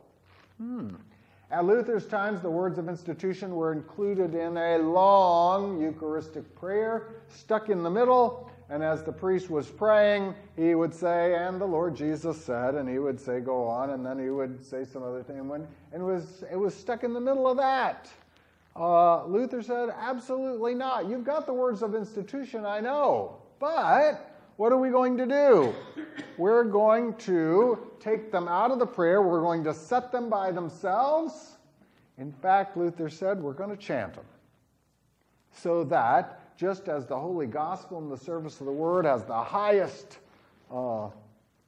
Hmm. 0.57 0.95
At 1.51 1.65
Luther's 1.65 2.07
times, 2.07 2.41
the 2.41 2.49
words 2.49 2.79
of 2.79 2.89
institution 2.89 3.55
were 3.55 3.71
included 3.71 4.33
in 4.33 4.57
a 4.57 4.77
long 4.79 5.79
Eucharistic 5.79 6.55
prayer, 6.55 7.09
stuck 7.27 7.69
in 7.69 7.83
the 7.83 7.89
middle, 7.89 8.49
and 8.69 8.83
as 8.83 9.03
the 9.03 9.11
priest 9.11 9.51
was 9.51 9.67
praying, 9.67 10.33
he 10.55 10.73
would 10.73 10.93
say, 10.93 11.35
and 11.35 11.61
the 11.61 11.65
Lord 11.65 11.95
Jesus 11.95 12.43
said, 12.43 12.75
and 12.75 12.89
he 12.89 12.97
would 12.97 13.19
say, 13.19 13.39
go 13.39 13.67
on, 13.67 13.91
and 13.91 14.03
then 14.03 14.17
he 14.17 14.31
would 14.31 14.65
say 14.65 14.85
some 14.85 15.03
other 15.03 15.21
thing. 15.21 15.39
And, 15.39 15.67
it, 15.93 15.99
was, 15.99 16.43
it 16.51 16.55
was 16.55 16.73
stuck 16.73 17.03
in 17.03 17.13
the 17.13 17.19
middle 17.19 17.47
of 17.47 17.57
that. 17.57 18.09
Uh, 18.75 19.25
Luther 19.25 19.61
said, 19.61 19.89
absolutely 19.97 20.75
not. 20.75 21.07
You've 21.07 21.23
got 21.23 21.45
the 21.45 21.53
words 21.53 21.81
of 21.81 21.95
institution, 21.95 22.65
I 22.65 22.81
know. 22.81 23.37
But 23.59 24.35
what 24.57 24.73
are 24.73 24.77
we 24.77 24.89
going 24.89 25.17
to 25.17 25.25
do? 25.25 25.73
We're 26.37 26.65
going 26.65 27.13
to 27.15 27.91
take 27.99 28.31
them 28.31 28.47
out 28.49 28.71
of 28.71 28.79
the 28.79 28.85
prayer. 28.85 29.21
We're 29.21 29.41
going 29.41 29.63
to 29.63 29.73
set 29.73 30.11
them 30.11 30.29
by 30.29 30.51
themselves. 30.51 31.57
In 32.17 32.31
fact, 32.31 32.75
Luther 32.75 33.09
said, 33.09 33.41
we're 33.41 33.53
going 33.53 33.69
to 33.69 33.77
chant 33.77 34.13
them. 34.13 34.25
So 35.51 35.85
that 35.85 36.57
just 36.57 36.89
as 36.89 37.05
the 37.05 37.17
Holy 37.17 37.47
Gospel 37.47 37.97
and 37.97 38.11
the 38.11 38.17
service 38.17 38.59
of 38.59 38.65
the 38.65 38.71
Word 38.73 39.05
has 39.05 39.23
the 39.23 39.41
highest 39.41 40.19
uh, 40.69 41.09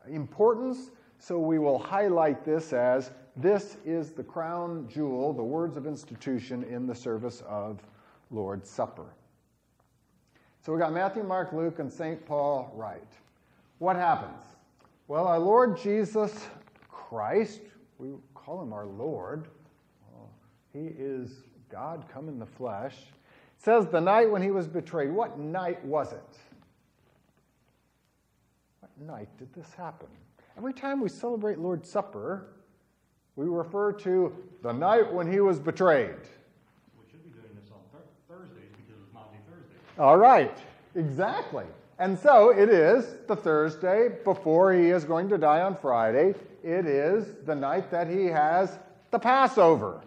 importance, 0.10 0.92
so 1.20 1.40
we 1.40 1.58
will 1.58 1.80
highlight 1.80 2.46
this 2.46 2.74
as 2.74 3.12
this 3.38 3.78
is 3.86 4.12
the 4.12 4.24
crown 4.24 4.88
jewel, 4.90 5.34
the 5.34 5.44
words 5.44 5.78
of 5.78 5.88
institution 5.88 6.64
in 6.64 6.88
the 6.88 6.96
service 6.96 7.44
of 7.48 7.82
Lord's 8.32 8.70
Supper. 8.70 9.06
So 10.66 10.74
we 10.74 10.80
got 10.80 10.92
Matthew, 10.92 11.24
Mark, 11.24 11.54
Luke, 11.54 11.80
and 11.80 11.92
St. 11.92 12.26
Paul 12.26 12.72
right. 12.76 13.02
What 13.80 13.96
happens? 13.96 14.44
Well, 15.08 15.28
our 15.28 15.40
Lord 15.40 15.78
Jesus 15.78 16.48
Christ, 16.90 17.62
we 17.98 18.10
call 18.34 18.62
him 18.62 18.74
our 18.74 18.86
Lord, 18.86 19.48
he 20.74 20.92
is 20.98 21.44
God 21.70 22.06
come 22.12 22.28
in 22.28 22.40
the 22.40 22.46
flesh 22.46 22.96
says 23.58 23.88
the 23.88 24.00
night 24.00 24.30
when 24.30 24.42
he 24.42 24.52
was 24.52 24.68
betrayed. 24.68 25.12
What 25.12 25.40
night 25.40 25.84
was 25.84 26.14
it? 26.14 26.38
What 28.80 28.92
night 29.00 29.30
did 29.38 29.54
this 29.54 29.74
happen? 29.74 30.08
Every 30.58 30.74
time 30.74 31.02
we 31.02 31.10
celebrate 31.10 31.60
Lord's 31.60 31.90
Supper, 31.90 32.48
we 33.38 33.46
refer 33.46 33.94
to 33.94 34.36
the 34.64 34.74
night 34.74 35.14
when 35.14 35.32
he 35.32 35.40
was 35.40 35.60
betrayed. 35.60 36.16
We 37.00 37.06
should 37.10 37.24
be 37.24 37.30
doing 37.30 37.56
this 37.56 37.72
on 37.72 37.80
thir- 37.94 38.36
Thursdays 38.36 38.72
because 38.76 39.02
it's 39.02 39.14
Maundy 39.14 39.38
Thursday. 39.50 39.78
All 40.00 40.18
right, 40.18 40.58
exactly. 40.96 41.64
And 42.00 42.18
so 42.18 42.50
it 42.50 42.70
is 42.70 43.16
the 43.28 43.36
Thursday 43.36 44.10
before 44.26 44.74
he 44.74 44.90
is 44.90 45.06
going 45.06 45.30
to 45.30 45.38
die 45.38 45.62
on 45.62 45.78
Friday. 45.78 46.34
It 46.64 46.86
is 46.86 47.36
the 47.46 47.56
night 47.56 47.90
that 47.92 48.08
he 48.08 48.26
has 48.26 48.78
the 49.12 49.20
Passover. 49.20 50.02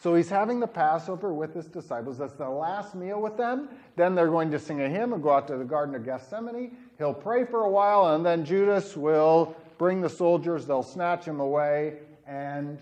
So 0.00 0.14
he's 0.14 0.28
having 0.28 0.60
the 0.60 0.66
Passover 0.66 1.32
with 1.32 1.54
his 1.54 1.66
disciples. 1.66 2.18
That's 2.18 2.34
the 2.34 2.48
last 2.48 2.94
meal 2.94 3.20
with 3.20 3.36
them. 3.36 3.68
Then 3.96 4.14
they're 4.14 4.28
going 4.28 4.50
to 4.50 4.58
sing 4.58 4.80
a 4.80 4.88
hymn 4.88 5.12
and 5.12 5.22
go 5.22 5.30
out 5.30 5.48
to 5.48 5.56
the 5.56 5.64
Garden 5.64 5.94
of 5.94 6.04
Gethsemane. 6.04 6.76
He'll 6.98 7.14
pray 7.14 7.44
for 7.44 7.62
a 7.62 7.70
while, 7.70 8.14
and 8.14 8.24
then 8.24 8.44
Judas 8.44 8.96
will 8.96 9.56
bring 9.76 10.00
the 10.00 10.08
soldiers. 10.08 10.66
They'll 10.66 10.84
snatch 10.84 11.24
him 11.24 11.40
away. 11.40 11.98
And 12.28 12.78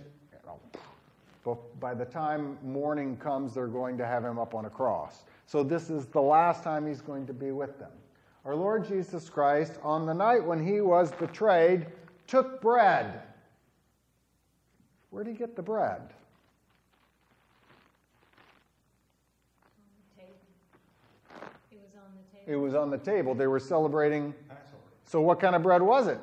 by 1.79 1.95
the 1.95 2.05
time 2.05 2.59
morning 2.65 3.17
comes, 3.17 3.55
they're 3.55 3.69
going 3.69 3.97
to 3.99 4.07
have 4.07 4.25
him 4.25 4.39
up 4.39 4.55
on 4.55 4.65
a 4.65 4.71
cross. 4.71 5.25
So 5.47 5.63
this 5.63 5.89
is 5.89 6.07
the 6.07 6.21
last 6.21 6.65
time 6.65 6.87
he's 6.87 7.01
going 7.01 7.27
to 7.29 7.33
be 7.33 7.53
with 7.53 7.79
them. 7.79 7.93
Our 8.45 8.57
Lord 8.57 8.87
Jesus 8.87 9.31
Christ, 9.31 9.75
on 9.83 10.05
the 10.07 10.15
night 10.15 10.45
when 10.45 10.65
he 10.65 10.81
was 10.81 11.13
betrayed, 11.13 11.87
took 12.27 12.61
bread. 12.61 13.23
Where 15.11 15.23
did 15.23 15.31
he 15.31 15.37
get 15.37 15.55
the 15.55 15.63
bread? 15.63 16.03
It 22.47 22.57
was 22.57 22.75
on 22.75 22.91
the 22.91 22.99
table. 22.99 23.35
They 23.35 23.49
were 23.49 23.59
celebrating. 23.59 24.33
So, 25.05 25.21
what 25.21 25.41
kind 25.41 25.57
of 25.57 25.63
bread 25.63 25.83
was 25.83 26.07
it? 26.07 26.21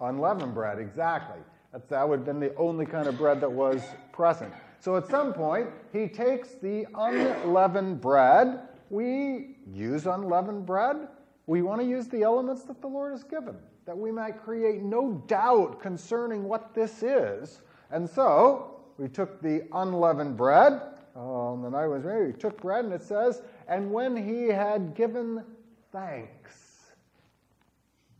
Unleavened 0.00 0.54
bread, 0.54 0.78
exactly. 0.78 1.40
That 1.72 2.08
would 2.08 2.20
have 2.20 2.26
been 2.26 2.40
the 2.40 2.54
only 2.56 2.84
kind 2.84 3.06
of 3.06 3.16
bread 3.16 3.40
that 3.40 3.50
was 3.50 3.82
present. 4.12 4.52
So, 4.80 4.96
at 4.96 5.06
some 5.08 5.32
point, 5.32 5.68
he 5.92 6.08
takes 6.08 6.54
the 6.54 6.86
unleavened 6.94 8.00
bread. 8.00 8.60
We 8.88 9.56
use 9.72 10.06
unleavened 10.06 10.66
bread. 10.66 11.08
We 11.46 11.62
want 11.62 11.80
to 11.80 11.86
use 11.86 12.08
the 12.08 12.22
elements 12.22 12.62
that 12.62 12.80
the 12.80 12.86
Lord 12.88 13.12
has 13.12 13.22
given, 13.22 13.56
that 13.84 13.96
we 13.96 14.10
might 14.10 14.42
create 14.42 14.82
no 14.82 15.22
doubt 15.26 15.80
concerning 15.80 16.44
what 16.44 16.74
this 16.74 17.02
is. 17.02 17.60
And 17.90 18.08
so, 18.08 18.80
we 18.98 19.08
took 19.08 19.40
the 19.40 19.66
unleavened 19.72 20.36
bread. 20.36 20.80
Um, 21.14 21.64
and 21.64 21.76
I 21.76 21.86
was 21.86 22.04
ready. 22.04 22.26
We 22.26 22.32
took 22.32 22.60
bread, 22.60 22.84
and 22.84 22.94
it 22.94 23.02
says, 23.02 23.42
and 23.68 23.92
when 23.92 24.16
he 24.16 24.46
had 24.46 24.94
given 24.94 25.44
thanks. 25.92 26.92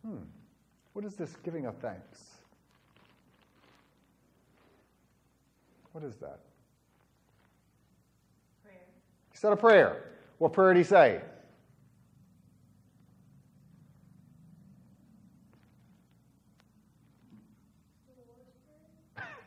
Hmm. 0.04 0.24
What 0.92 1.04
is 1.04 1.14
this 1.14 1.36
giving 1.42 1.66
of 1.66 1.76
thanks? 1.78 2.29
What 6.00 6.08
is 6.08 6.16
that? 6.16 6.40
Prayer. 8.62 8.80
He 9.30 9.36
said 9.36 9.52
a 9.52 9.56
prayer. 9.56 10.02
What 10.38 10.54
prayer 10.54 10.72
did 10.72 10.80
he 10.80 10.84
say? 10.84 11.20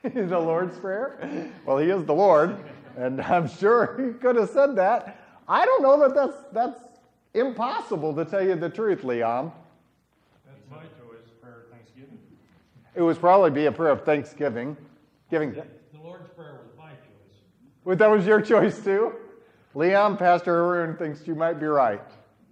the 0.13 0.38
Lord's 0.38 0.78
Prayer? 0.78 1.50
Well, 1.66 1.80
he 1.80 1.89
is 1.89 2.06
the 2.06 2.13
Lord, 2.13 2.56
and 2.98 3.20
I'm 3.22 3.48
sure 3.48 4.00
he 4.00 4.13
could 4.20 4.36
have 4.36 4.50
said 4.52 4.76
that. 4.76 5.20
I 5.48 5.66
don't 5.66 5.82
know 5.82 6.00
that 6.02 6.13
that's, 6.13 6.38
that's 6.52 6.82
impossible 7.34 8.13
to 8.13 8.26
tell 8.26 8.46
you 8.46 8.54
the 8.54 8.70
truth, 8.70 9.04
Leon. 9.04 9.52
That's 10.46 10.62
my 10.70 10.78
choice, 10.84 11.32
prayer 11.42 11.63
of 11.63 11.72
thanksgiving. 11.72 12.20
It 12.94 13.02
would 13.02 13.20
probably 13.20 13.50
be 13.50 13.66
a 13.66 13.72
prayer 13.72 13.92
of 13.92 14.04
thanksgiving. 14.04 14.78
Giving. 15.32 15.54
The 15.54 15.63
Lord's 16.04 16.30
Prayer 16.36 16.60
was 16.62 16.78
my 16.78 16.92
that 17.86 18.10
was 18.10 18.26
your 18.26 18.41
choice 18.41 18.84
too? 18.84 19.13
Leon, 19.76 20.17
Pastor 20.17 20.54
Haroon 20.54 20.96
thinks 20.96 21.28
you 21.28 21.36
might 21.36 21.60
be 21.60 21.65
right. 21.65 22.02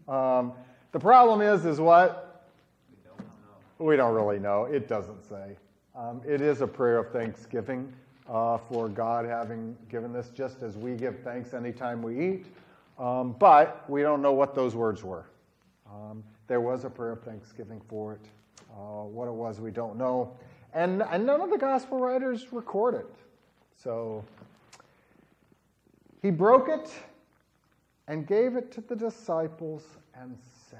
Um, 0.08 0.54
the 0.91 1.00
problem 1.00 1.41
is, 1.41 1.65
is 1.65 1.80
what? 1.80 2.48
We 2.89 2.98
don't 3.10 3.20
know. 3.20 3.86
We 3.86 3.96
don't 3.96 4.13
really 4.13 4.39
know. 4.39 4.65
It 4.65 4.88
doesn't 4.88 5.24
say. 5.24 5.56
Um, 5.96 6.22
it 6.28 6.41
is 6.41 6.62
a 6.62 6.67
prayer 6.67 6.98
of 6.98 7.12
thanksgiving 7.12 7.91
uh, 8.30 8.58
for 8.58 8.89
God 8.89 9.26
having 9.26 9.78
given 9.89 10.12
this, 10.12 10.30
just 10.30 10.63
as 10.63 10.78
we 10.78 10.96
give 10.96 11.20
thanks 11.20 11.54
anytime 11.54 12.02
we 12.02 12.20
eat. 12.20 12.46
Um, 12.98 13.36
but 13.39 13.89
we 13.89 14.02
don't 14.02 14.22
know 14.22 14.34
what 14.34 14.56
those 14.56 14.76
words 14.76 15.04
were. 15.04 15.26
Um, 15.89 16.24
there 16.48 16.62
was 16.62 16.86
a 16.86 16.89
prayer 16.89 17.12
of 17.13 17.22
thanksgiving 17.22 17.82
for 17.88 18.13
it. 18.13 18.22
Uh, 18.72 19.04
what 19.04 19.28
it 19.28 19.34
was, 19.34 19.60
we 19.60 19.72
don't 19.72 19.98
know. 19.98 20.32
And, 20.74 21.04
and 21.04 21.26
none 21.26 21.41
of 21.41 21.50
the 21.50 21.58
gospel 21.58 22.00
writers 22.00 22.52
record 22.52 22.96
it. 22.96 23.08
So 23.76 24.24
he 26.22 26.30
broke 26.30 26.70
it 26.70 26.92
and 28.08 28.28
gave 28.28 28.56
it 28.56 28.72
to 28.74 28.82
the 28.82 28.96
disciples 28.96 29.84
and 30.14 30.38
said, 30.70 30.80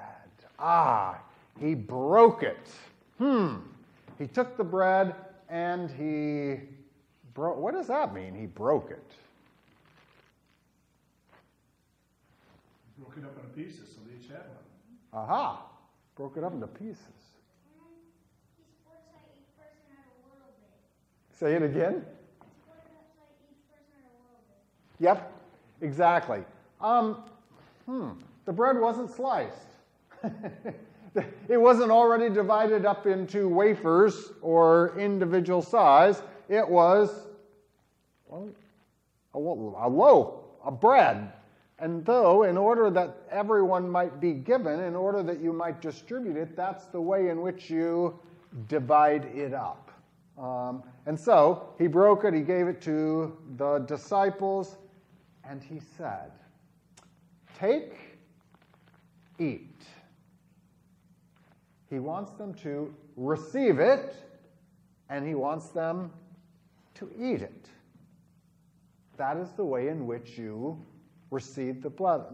Ah, 0.60 1.20
he 1.60 1.74
broke 1.74 2.44
it. 2.44 2.70
Hmm. 3.18 3.58
He 4.18 4.28
took 4.28 4.56
the 4.58 4.64
bread 4.64 5.16
and 5.50 5.90
he 5.90 6.60
broke. 7.34 7.58
What 7.58 7.74
does 7.74 7.88
that 7.88 8.14
mean? 8.14 8.36
He 8.36 8.46
broke 8.46 8.92
it. 8.92 9.12
Broke 12.98 13.18
it 13.18 13.24
up 13.24 13.36
into 13.36 13.50
pieces 13.56 13.90
so 13.90 14.02
they 14.08 14.24
each 14.24 14.30
had 14.30 14.42
one. 14.42 15.24
Aha! 15.24 15.66
Broke 16.16 16.38
it 16.38 16.44
up 16.44 16.54
into 16.54 16.68
pieces. 16.68 17.00
Say 21.32 21.56
it 21.56 21.64
again. 21.64 22.06
Yep, 25.02 25.34
exactly. 25.82 26.44
Um, 26.80 27.24
hmm, 27.88 28.12
the 28.46 28.54
bread 28.54 28.80
wasn't 28.80 29.10
sliced. 29.10 29.58
it 31.50 31.58
wasn't 31.58 31.90
already 31.90 32.30
divided 32.34 32.86
up 32.86 33.08
into 33.08 33.50
wafers 33.50 34.32
or 34.44 34.98
individual 35.00 35.64
size. 35.64 36.22
It 36.50 36.68
was 36.68 37.28
a 38.32 39.40
loaf, 39.40 40.34
a 40.64 40.72
bread. 40.72 41.34
And 41.80 42.06
though, 42.06 42.44
in 42.44 42.56
order 42.56 42.92
that 42.92 43.24
everyone 43.32 43.90
might 43.90 44.22
be 44.22 44.34
given, 44.34 44.82
in 44.82 44.96
order 44.96 45.24
that 45.24 45.40
you 45.40 45.52
might 45.52 45.82
distribute 45.82 46.38
it, 46.38 46.56
that's 46.56 46.86
the 46.86 47.02
way 47.02 47.30
in 47.30 47.42
which 47.42 47.72
you 47.72 48.20
divide 48.68 49.26
it 49.34 49.56
up. 49.56 49.92
Um, 50.38 50.84
and 51.08 51.20
so 51.20 51.70
he 51.80 51.88
broke 51.88 52.24
it, 52.24 52.36
he 52.36 52.42
gave 52.42 52.68
it 52.68 52.82
to 52.84 53.36
the 53.58 53.80
disciples, 53.80 54.78
and 55.52 55.62
he 55.62 55.82
said, 55.98 56.32
Take, 57.60 57.94
eat. 59.38 59.82
He 61.90 62.00
wants 62.00 62.32
them 62.32 62.54
to 62.64 62.94
receive 63.18 63.80
it 63.80 64.16
and 65.10 65.28
he 65.28 65.36
wants 65.36 65.68
them 65.68 66.10
to 66.96 67.12
eat 67.20 67.42
it. 67.42 67.68
That 69.18 69.36
is 69.36 69.50
the 69.52 69.66
way 69.66 69.90
in 69.90 70.08
which 70.08 70.38
you 70.38 70.82
receive 71.32 71.84
the 71.84 71.90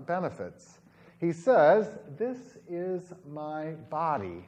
benefits. 0.06 0.78
He 1.20 1.34
says, 1.34 1.98
This 2.20 2.38
is 2.70 3.14
my 3.28 3.72
body. 3.90 4.46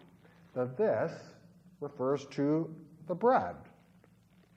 The 0.53 0.65
this 0.77 1.11
refers 1.81 2.25
to 2.31 2.71
the 3.07 3.15
bread. 3.15 3.55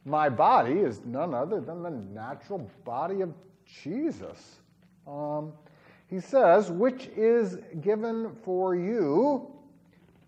My 0.05 0.29
body 0.29 0.81
is 0.81 1.01
none 1.07 1.33
other 1.33 1.63
than 1.63 1.83
the 1.83 1.91
natural 1.91 2.71
body 2.85 3.23
of 3.23 3.33
Jesus. 3.83 4.57
Um, 5.07 5.53
he 6.09 6.21
says, 6.21 6.71
which 6.71 7.09
is 7.17 7.59
given 7.81 8.37
for 8.45 8.75
you, 8.75 9.51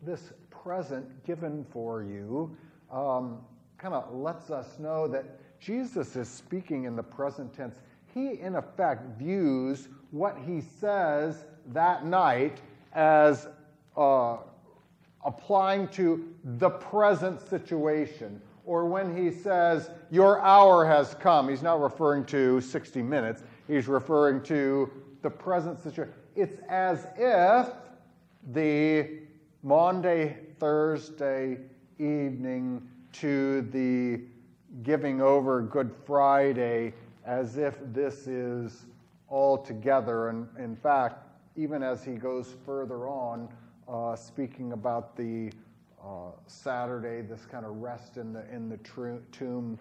this 0.03 0.33
present 0.51 1.25
given 1.25 1.65
for 1.71 2.03
you, 2.03 2.57
um, 2.91 3.39
kind 3.77 3.95
of 3.95 4.15
lets 4.15 4.51
us 4.51 4.79
know 4.79 5.07
that 5.09 5.25
Jesus 5.61 6.17
is 6.17 6.29
speaking 6.29 6.85
in 6.85 6.97
the 6.97 7.03
present 7.03 7.53
tense. 7.53 7.77
He, 8.15 8.41
in 8.41 8.55
effect, 8.57 9.19
views 9.19 9.89
what 10.11 10.39
he 10.39 10.61
says 10.61 11.45
that 11.73 12.07
night 12.07 12.61
as 12.93 13.49
uh, 13.97 14.39
applying 15.25 15.89
to 15.89 16.33
the 16.45 16.71
present 16.71 17.41
situation. 17.41 18.41
Or 18.65 18.87
when 18.87 19.15
he 19.17 19.31
says, 19.31 19.91
Your 20.11 20.41
hour 20.41 20.87
has 20.87 21.15
come, 21.15 21.49
he's 21.49 21.63
not 21.63 21.81
referring 21.81 22.25
to 22.27 22.61
60 22.61 23.03
minutes, 23.03 23.43
he's 23.69 23.89
referring 23.89 24.43
to 24.45 24.91
the 25.23 25.31
present 25.31 25.81
situation. 25.81 26.15
It's 26.35 26.59
as 26.69 27.07
if 27.17 27.69
the 28.53 29.21
Maundy, 29.63 30.35
Thursday 30.59 31.59
evening 31.99 32.87
to 33.13 33.63
the 33.63 34.21
giving 34.83 35.21
over 35.21 35.63
Good 35.63 35.93
Friday, 36.05 36.93
as 37.25 37.57
if 37.57 37.79
this 37.93 38.27
is 38.27 38.87
all 39.29 39.57
together. 39.57 40.29
And 40.29 40.49
in 40.59 40.77
fact, 40.77 41.27
even 41.57 41.83
as 41.83 42.05
he 42.05 42.13
goes 42.13 42.55
further 42.67 43.09
on, 43.09 43.49
uh, 43.89 44.17
speaking 44.17 44.73
about 44.73 45.17
the 45.17 45.53
uh, 46.05 46.31
Saturday, 46.47 47.23
this 47.23 47.47
kind 47.47 47.65
of 47.65 47.77
rest 47.77 48.17
in 48.17 48.33
the, 48.33 48.45
in 48.53 48.69
the 48.69 48.77
tr- 48.79 49.23
tomb, 49.33 49.79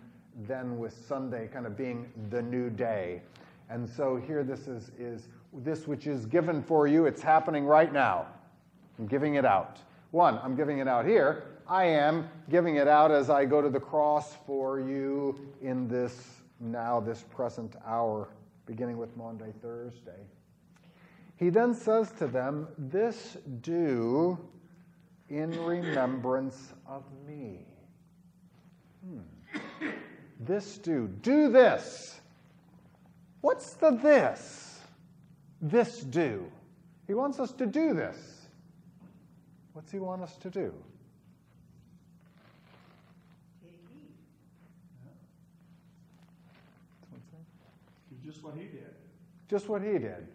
then 0.48 0.78
with 0.78 0.94
Sunday 1.08 1.48
kind 1.52 1.66
of 1.66 1.76
being 1.76 2.12
the 2.30 2.42
new 2.42 2.70
day. 2.70 3.22
And 3.70 3.88
so 3.88 4.16
here 4.16 4.44
this 4.44 4.68
is, 4.68 4.92
is 4.98 5.28
this 5.54 5.88
which 5.88 6.08
is 6.08 6.26
given 6.26 6.64
for 6.64 6.88
you, 6.88 7.06
it's 7.06 7.22
happening 7.22 7.66
right 7.66 7.92
now. 7.92 8.28
I'm 8.98 9.08
giving 9.08 9.36
it 9.36 9.46
out. 9.46 9.80
One, 10.12 10.40
I'm 10.44 10.56
giving 10.56 10.80
it 10.80 10.88
out 10.88 11.06
here. 11.06 11.46
I 11.68 11.86
am 11.86 12.30
giving 12.50 12.76
it 12.76 12.88
out 12.88 13.12
as 13.12 13.30
I 13.30 13.46
go 13.46 13.62
to 13.62 13.70
the 13.70 13.80
cross 13.80 14.36
for 14.46 14.80
you 14.80 15.40
in 15.62 15.88
this 15.88 16.28
now, 16.60 17.00
this 17.00 17.24
present 17.24 17.76
hour, 17.86 18.30
beginning 18.66 18.98
with 18.98 19.16
Maundy, 19.18 19.54
Thursday. 19.62 20.12
He 21.36 21.50
then 21.50 21.74
says 21.74 22.12
to 22.20 22.28
them, 22.28 22.68
This 22.78 23.38
do 23.62 24.38
in 25.30 25.52
remembrance 25.64 26.74
of 26.88 27.04
me. 27.28 27.66
Hmm. 29.06 29.90
This 30.40 30.78
do. 30.78 31.08
Do 31.22 31.50
this. 31.50 32.20
What's 33.42 33.74
the 33.74 33.92
this? 33.92 34.80
This 35.62 36.02
do. 36.02 36.50
He 37.08 37.14
wants 37.14 37.40
us 37.40 37.52
to 37.54 37.66
do 37.66 37.94
this. 37.94 38.48
What's 39.74 39.92
he 39.92 40.00
want 40.00 40.22
us 40.22 40.38
to 40.38 40.50
do? 40.50 40.74
Just 48.24 48.42
what 48.42 48.56
he 48.56 48.64
did. 48.64 48.94
Just 49.50 49.68
what 49.68 49.82
he 49.82 49.98
did. 50.00 50.28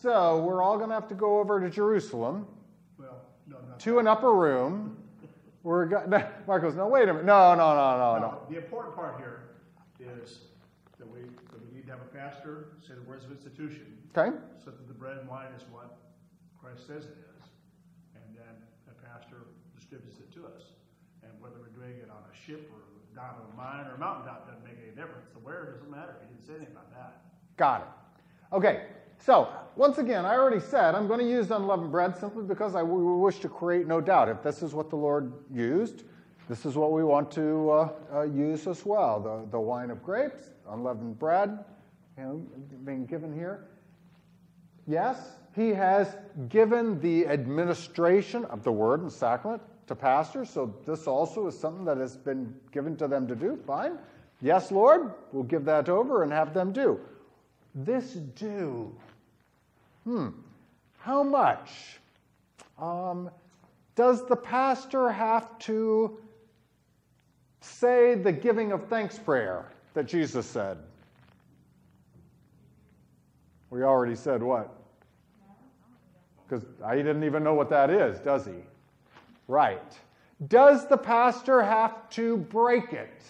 So 0.00 0.38
we're 0.38 0.62
all 0.62 0.76
going 0.76 0.88
to 0.90 0.94
have 0.94 1.08
to 1.08 1.14
go 1.14 1.40
over 1.40 1.60
to 1.60 1.68
Jerusalem. 1.68 2.46
Well, 2.98 3.20
to 3.78 3.98
an 3.98 4.06
upper 4.06 4.32
room. 4.34 4.96
We're 5.62 5.86
go- 5.86 6.06
Mark 6.46 6.62
goes, 6.62 6.74
no, 6.74 6.86
wait 6.88 7.04
a 7.04 7.12
minute. 7.12 7.24
No, 7.24 7.54
no, 7.54 7.74
no, 7.74 7.98
no, 7.98 8.18
no. 8.18 8.40
The 8.48 8.56
important 8.56 8.94
part 8.96 9.18
here 9.18 9.42
is 10.00 10.38
that 10.98 11.08
we, 11.08 11.20
that 11.20 11.60
we 11.60 11.76
need 11.76 11.84
to 11.86 11.92
have 11.92 12.00
a 12.00 12.16
pastor 12.16 12.68
say 12.86 12.94
the 12.94 13.02
words 13.02 13.24
of 13.24 13.30
institution. 13.30 13.98
Okay. 14.16 14.34
So 14.64 14.70
that 14.70 14.88
the 14.88 14.94
bread 14.94 15.18
and 15.18 15.28
wine 15.28 15.52
is 15.56 15.64
what 15.70 15.96
Christ 16.60 16.86
says 16.86 17.04
it 17.04 17.18
is. 17.36 17.44
And 18.16 18.36
then 18.36 18.54
a 18.88 18.94
pastor 19.06 19.48
distributes 19.76 20.18
it 20.18 20.32
to 20.34 20.46
us. 20.46 20.72
And 21.22 21.32
whether 21.40 21.56
we're 21.60 21.76
doing 21.76 21.98
it 22.00 22.08
on 22.10 22.24
a 22.24 22.34
ship 22.34 22.70
or 22.72 22.80
down 23.14 23.34
a 23.52 23.56
mine 23.56 23.86
or 23.86 23.94
a 23.96 23.98
mountaintop 23.98 24.48
doesn't 24.48 24.64
make 24.64 24.78
any 24.82 24.94
difference. 24.96 25.28
The 25.34 25.40
where 25.40 25.72
doesn't 25.72 25.90
matter. 25.90 26.16
He 26.22 26.32
didn't 26.32 26.46
say 26.46 26.54
anything 26.56 26.72
about 26.72 26.90
that. 26.92 27.20
Got 27.56 27.80
it. 27.82 28.54
Okay. 28.56 28.86
So, 29.24 29.48
once 29.76 29.98
again, 29.98 30.24
I 30.24 30.34
already 30.34 30.60
said 30.60 30.94
I'm 30.94 31.06
going 31.06 31.20
to 31.20 31.28
use 31.28 31.50
unleavened 31.50 31.92
bread 31.92 32.16
simply 32.16 32.44
because 32.44 32.74
I 32.74 32.82
wish 32.82 33.38
to 33.40 33.48
create 33.48 33.86
no 33.86 34.00
doubt. 34.00 34.28
If 34.28 34.42
this 34.42 34.62
is 34.62 34.74
what 34.74 34.88
the 34.88 34.96
Lord 34.96 35.32
used, 35.52 36.04
this 36.48 36.64
is 36.64 36.74
what 36.74 36.92
we 36.92 37.04
want 37.04 37.30
to 37.32 37.70
uh, 37.70 37.88
uh, 38.12 38.22
use 38.22 38.66
as 38.66 38.84
well. 38.84 39.20
The, 39.20 39.50
the 39.50 39.60
wine 39.60 39.90
of 39.90 40.02
grapes, 40.02 40.50
unleavened 40.68 41.18
bread, 41.18 41.64
you 42.16 42.24
know, 42.24 42.46
being 42.84 43.04
given 43.04 43.32
here. 43.32 43.68
Yes, 44.86 45.18
he 45.54 45.68
has 45.70 46.16
given 46.48 46.98
the 47.00 47.26
administration 47.26 48.46
of 48.46 48.64
the 48.64 48.72
word 48.72 49.02
and 49.02 49.12
sacrament 49.12 49.62
to 49.86 49.94
pastors, 49.94 50.48
so 50.48 50.74
this 50.86 51.06
also 51.06 51.46
is 51.46 51.58
something 51.58 51.84
that 51.84 51.98
has 51.98 52.16
been 52.16 52.54
given 52.72 52.96
to 52.96 53.06
them 53.06 53.28
to 53.28 53.36
do. 53.36 53.58
Fine. 53.66 53.98
Yes, 54.40 54.72
Lord, 54.72 55.12
we'll 55.32 55.44
give 55.44 55.64
that 55.66 55.88
over 55.88 56.22
and 56.22 56.32
have 56.32 56.54
them 56.54 56.72
do. 56.72 56.98
This 57.74 58.14
do 58.14 58.92
Hmm, 60.04 60.28
how 60.98 61.22
much? 61.22 61.98
Um, 62.78 63.30
does 63.94 64.26
the 64.26 64.36
pastor 64.36 65.10
have 65.10 65.58
to 65.60 66.18
say 67.60 68.14
the 68.14 68.32
giving 68.32 68.72
of 68.72 68.88
thanks 68.88 69.18
prayer 69.18 69.66
that 69.94 70.06
Jesus 70.06 70.46
said? 70.46 70.78
We 73.70 73.82
already 73.82 74.16
said 74.16 74.42
what? 74.42 74.74
Because 76.48 76.64
he 76.90 76.96
didn't 76.96 77.24
even 77.24 77.44
know 77.44 77.54
what 77.54 77.70
that 77.70 77.90
is, 77.90 78.18
does 78.18 78.46
he? 78.46 78.64
Right. 79.46 79.98
Does 80.48 80.88
the 80.88 80.96
pastor 80.96 81.62
have 81.62 82.08
to 82.10 82.38
break 82.38 82.92
it? 82.92 83.22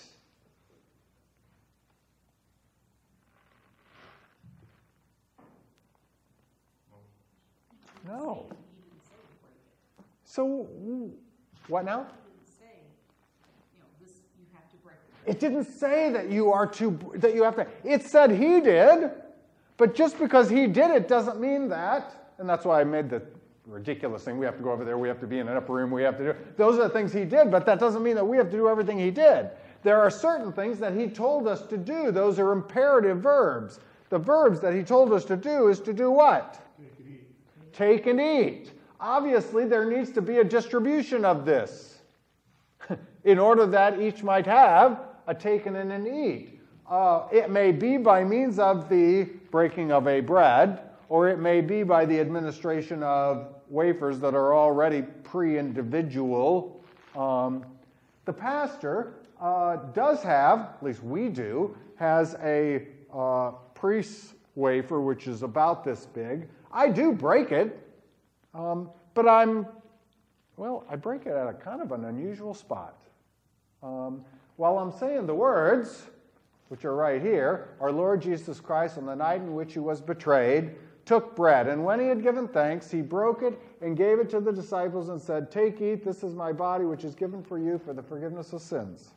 No. 8.10 8.46
So, 10.24 10.66
what 11.68 11.84
now? 11.84 12.06
It 15.26 15.38
didn't 15.38 15.64
say 15.64 16.10
that 16.10 16.30
you 16.30 16.50
are 16.50 16.66
to 16.66 16.98
that 17.16 17.34
you 17.34 17.44
have 17.44 17.54
to. 17.56 17.66
It 17.84 18.02
said 18.02 18.32
he 18.32 18.60
did, 18.60 19.10
but 19.76 19.94
just 19.94 20.18
because 20.18 20.50
he 20.50 20.66
did 20.66 20.90
it 20.90 21.06
doesn't 21.06 21.40
mean 21.40 21.68
that. 21.68 22.34
And 22.38 22.48
that's 22.48 22.64
why 22.64 22.80
I 22.80 22.84
made 22.84 23.10
the 23.10 23.22
ridiculous 23.66 24.24
thing. 24.24 24.38
We 24.38 24.46
have 24.46 24.56
to 24.56 24.62
go 24.62 24.72
over 24.72 24.84
there. 24.84 24.98
We 24.98 25.08
have 25.08 25.20
to 25.20 25.26
be 25.26 25.38
in 25.38 25.46
an 25.46 25.56
upper 25.56 25.74
room. 25.74 25.90
We 25.90 26.02
have 26.02 26.16
to 26.18 26.32
do. 26.32 26.34
Those 26.56 26.78
are 26.78 26.84
the 26.84 26.88
things 26.88 27.12
he 27.12 27.24
did, 27.24 27.50
but 27.50 27.64
that 27.66 27.78
doesn't 27.78 28.02
mean 28.02 28.16
that 28.16 28.24
we 28.24 28.38
have 28.38 28.50
to 28.50 28.56
do 28.56 28.68
everything 28.68 28.98
he 28.98 29.10
did. 29.10 29.50
There 29.84 30.00
are 30.00 30.10
certain 30.10 30.52
things 30.52 30.78
that 30.80 30.94
he 30.94 31.06
told 31.06 31.46
us 31.46 31.62
to 31.66 31.76
do. 31.76 32.10
Those 32.10 32.38
are 32.40 32.50
imperative 32.52 33.18
verbs. 33.18 33.78
The 34.08 34.18
verbs 34.18 34.58
that 34.60 34.74
he 34.74 34.82
told 34.82 35.12
us 35.12 35.24
to 35.26 35.36
do 35.36 35.68
is 35.68 35.80
to 35.80 35.92
do 35.92 36.10
what? 36.10 36.60
Take 37.72 38.06
and 38.06 38.20
eat. 38.20 38.72
Obviously, 39.00 39.64
there 39.64 39.90
needs 39.90 40.10
to 40.12 40.20
be 40.20 40.38
a 40.38 40.44
distribution 40.44 41.24
of 41.24 41.44
this 41.44 42.00
in 43.24 43.38
order 43.38 43.66
that 43.66 44.00
each 44.00 44.22
might 44.22 44.46
have 44.46 45.00
a 45.26 45.34
taken 45.34 45.76
and 45.76 45.92
an 45.92 46.06
eat. 46.06 46.60
Uh, 46.88 47.28
it 47.32 47.50
may 47.50 47.70
be 47.70 47.96
by 47.96 48.24
means 48.24 48.58
of 48.58 48.88
the 48.88 49.24
breaking 49.50 49.92
of 49.92 50.08
a 50.08 50.20
bread, 50.20 50.80
or 51.08 51.28
it 51.28 51.38
may 51.38 51.60
be 51.60 51.82
by 51.82 52.04
the 52.04 52.18
administration 52.18 53.02
of 53.02 53.54
wafers 53.68 54.18
that 54.18 54.34
are 54.34 54.54
already 54.54 55.02
pre 55.22 55.58
individual. 55.58 56.84
Um, 57.16 57.64
the 58.24 58.32
pastor 58.32 59.14
uh, 59.40 59.76
does 59.94 60.22
have, 60.22 60.58
at 60.58 60.82
least 60.82 61.02
we 61.02 61.28
do, 61.28 61.76
has 61.96 62.34
a 62.42 62.88
uh, 63.14 63.52
priest's 63.74 64.34
wafer 64.56 65.00
which 65.00 65.26
is 65.26 65.42
about 65.42 65.84
this 65.84 66.06
big. 66.06 66.48
I 66.72 66.88
do 66.88 67.12
break 67.12 67.52
it, 67.52 67.78
um, 68.54 68.90
but 69.14 69.28
I'm, 69.28 69.66
well, 70.56 70.84
I 70.88 70.96
break 70.96 71.26
it 71.26 71.32
at 71.32 71.48
a 71.48 71.52
kind 71.52 71.82
of 71.82 71.92
an 71.92 72.04
unusual 72.04 72.54
spot. 72.54 72.96
Um, 73.82 74.24
while 74.56 74.78
I'm 74.78 74.92
saying 74.92 75.26
the 75.26 75.34
words, 75.34 76.02
which 76.68 76.84
are 76.84 76.94
right 76.94 77.20
here, 77.20 77.68
our 77.80 77.90
Lord 77.90 78.22
Jesus 78.22 78.60
Christ, 78.60 78.98
on 78.98 79.06
the 79.06 79.14
night 79.14 79.40
in 79.40 79.54
which 79.54 79.72
he 79.72 79.78
was 79.78 80.00
betrayed, 80.00 80.72
took 81.04 81.34
bread, 81.34 81.66
and 81.66 81.84
when 81.84 81.98
he 81.98 82.06
had 82.06 82.22
given 82.22 82.46
thanks, 82.46 82.90
he 82.90 83.00
broke 83.00 83.42
it 83.42 83.58
and 83.80 83.96
gave 83.96 84.20
it 84.20 84.30
to 84.30 84.38
the 84.38 84.52
disciples 84.52 85.08
and 85.08 85.20
said, 85.20 85.50
Take, 85.50 85.80
eat, 85.80 86.04
this 86.04 86.22
is 86.22 86.34
my 86.34 86.52
body, 86.52 86.84
which 86.84 87.04
is 87.04 87.14
given 87.14 87.42
for 87.42 87.58
you 87.58 87.78
for 87.78 87.92
the 87.92 88.02
forgiveness 88.02 88.52
of 88.52 88.60
sins. 88.60 89.10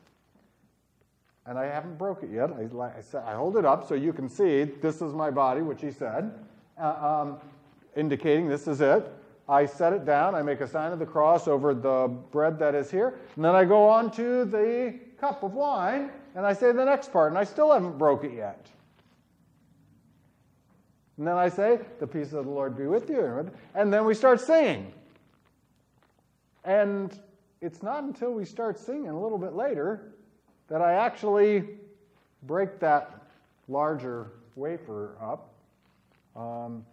And 1.45 1.59
I 1.59 1.65
haven't 1.65 1.97
broke 1.97 2.23
it 2.23 2.31
yet. 2.31 2.49
I, 2.51 2.97
I, 2.97 3.01
said, 3.01 3.23
I 3.25 3.35
hold 3.35 3.57
it 3.57 3.65
up 3.65 3.87
so 3.87 3.95
you 3.95 4.13
can 4.13 4.29
see 4.29 4.63
this 4.63 5.01
is 5.01 5.13
my 5.13 5.29
body, 5.29 5.61
which 5.61 5.81
he 5.81 5.91
said, 5.91 6.31
uh, 6.77 7.21
um, 7.21 7.37
indicating 7.95 8.47
this 8.47 8.67
is 8.67 8.81
it. 8.81 9.11
I 9.47 9.65
set 9.65 9.93
it 9.93 10.05
down. 10.05 10.35
I 10.35 10.41
make 10.41 10.61
a 10.61 10.67
sign 10.67 10.91
of 10.93 10.99
the 10.99 11.05
cross 11.05 11.47
over 11.47 11.73
the 11.73 12.07
bread 12.31 12.57
that 12.59 12.75
is 12.75 12.89
here. 12.89 13.19
And 13.35 13.43
then 13.43 13.55
I 13.55 13.65
go 13.65 13.87
on 13.89 14.09
to 14.11 14.45
the 14.45 14.95
cup 15.19 15.43
of 15.43 15.53
wine 15.53 16.09
and 16.35 16.45
I 16.45 16.53
say 16.53 16.71
the 16.71 16.85
next 16.85 17.11
part, 17.11 17.31
and 17.31 17.37
I 17.37 17.43
still 17.43 17.71
haven't 17.71 17.97
broke 17.97 18.23
it 18.23 18.33
yet. 18.33 18.67
And 21.17 21.27
then 21.27 21.35
I 21.35 21.49
say, 21.49 21.79
The 21.99 22.07
peace 22.07 22.33
of 22.33 22.45
the 22.45 22.51
Lord 22.51 22.75
be 22.75 22.87
with 22.87 23.09
you. 23.09 23.51
And 23.75 23.93
then 23.93 24.05
we 24.05 24.13
start 24.15 24.41
singing. 24.41 24.91
And 26.63 27.17
it's 27.61 27.83
not 27.83 28.03
until 28.03 28.33
we 28.33 28.45
start 28.45 28.79
singing 28.79 29.09
a 29.09 29.19
little 29.19 29.37
bit 29.37 29.53
later 29.53 30.13
that 30.69 30.81
I 30.81 30.93
actually 30.93 31.65
break 32.43 32.79
that 32.79 33.21
larger 33.67 34.31
wafer 34.55 35.15
up. 35.21 35.52
Um, 36.35 36.85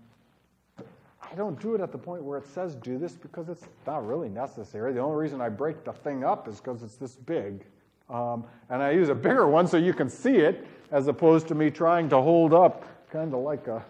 I 0.78 1.34
don't 1.36 1.60
do 1.60 1.74
it 1.74 1.80
at 1.80 1.92
the 1.92 1.98
point 1.98 2.22
where 2.24 2.38
it 2.38 2.46
says 2.46 2.74
do 2.74 2.98
this 2.98 3.12
because 3.12 3.48
it's 3.48 3.64
not 3.86 4.06
really 4.06 4.28
necessary. 4.28 4.92
The 4.92 5.00
only 5.00 5.16
reason 5.16 5.40
I 5.40 5.48
break 5.48 5.84
the 5.84 5.92
thing 5.92 6.24
up 6.24 6.48
is 6.48 6.60
because 6.60 6.82
it's 6.82 6.96
this 6.96 7.14
big. 7.14 7.64
Um, 8.08 8.44
and 8.68 8.82
I 8.82 8.90
use 8.90 9.08
a 9.08 9.14
bigger 9.14 9.46
one 9.46 9.68
so 9.68 9.76
you 9.76 9.94
can 9.94 10.10
see 10.10 10.36
it 10.36 10.66
as 10.90 11.06
opposed 11.06 11.46
to 11.48 11.54
me 11.54 11.70
trying 11.70 12.08
to 12.08 12.20
hold 12.20 12.52
up 12.52 12.84
kind 13.10 13.32
of 13.32 13.40
like 13.40 13.68
a 13.68 13.84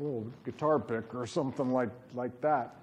little 0.00 0.26
guitar 0.44 0.80
pick 0.80 1.14
or 1.14 1.26
something 1.26 1.72
like, 1.72 1.90
like 2.14 2.40
that. 2.40 2.74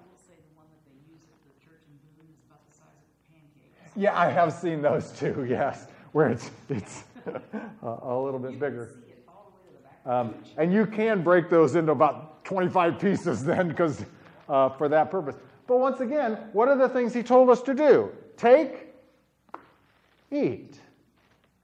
Yeah, 3.96 4.18
I 4.18 4.30
have 4.30 4.52
seen 4.52 4.80
those 4.80 5.10
too, 5.10 5.44
yes, 5.48 5.88
where 6.12 6.28
it's, 6.28 6.50
it's 6.70 7.04
a 7.82 8.16
little 8.16 8.38
bit 8.38 8.58
bigger. 8.58 8.94
Um, 10.06 10.34
and 10.56 10.72
you 10.72 10.86
can 10.86 11.22
break 11.22 11.50
those 11.50 11.76
into 11.76 11.92
about 11.92 12.44
25 12.44 12.98
pieces 12.98 13.44
then 13.46 13.68
because 13.68 14.04
uh, 14.48 14.70
for 14.70 14.88
that 14.88 15.10
purpose. 15.10 15.36
But 15.66 15.78
once 15.80 16.00
again, 16.00 16.38
what 16.52 16.68
are 16.68 16.76
the 16.76 16.88
things 16.88 17.12
he 17.12 17.22
told 17.22 17.50
us 17.50 17.60
to 17.62 17.74
do? 17.74 18.10
Take, 18.36 18.94
eat. 20.30 20.80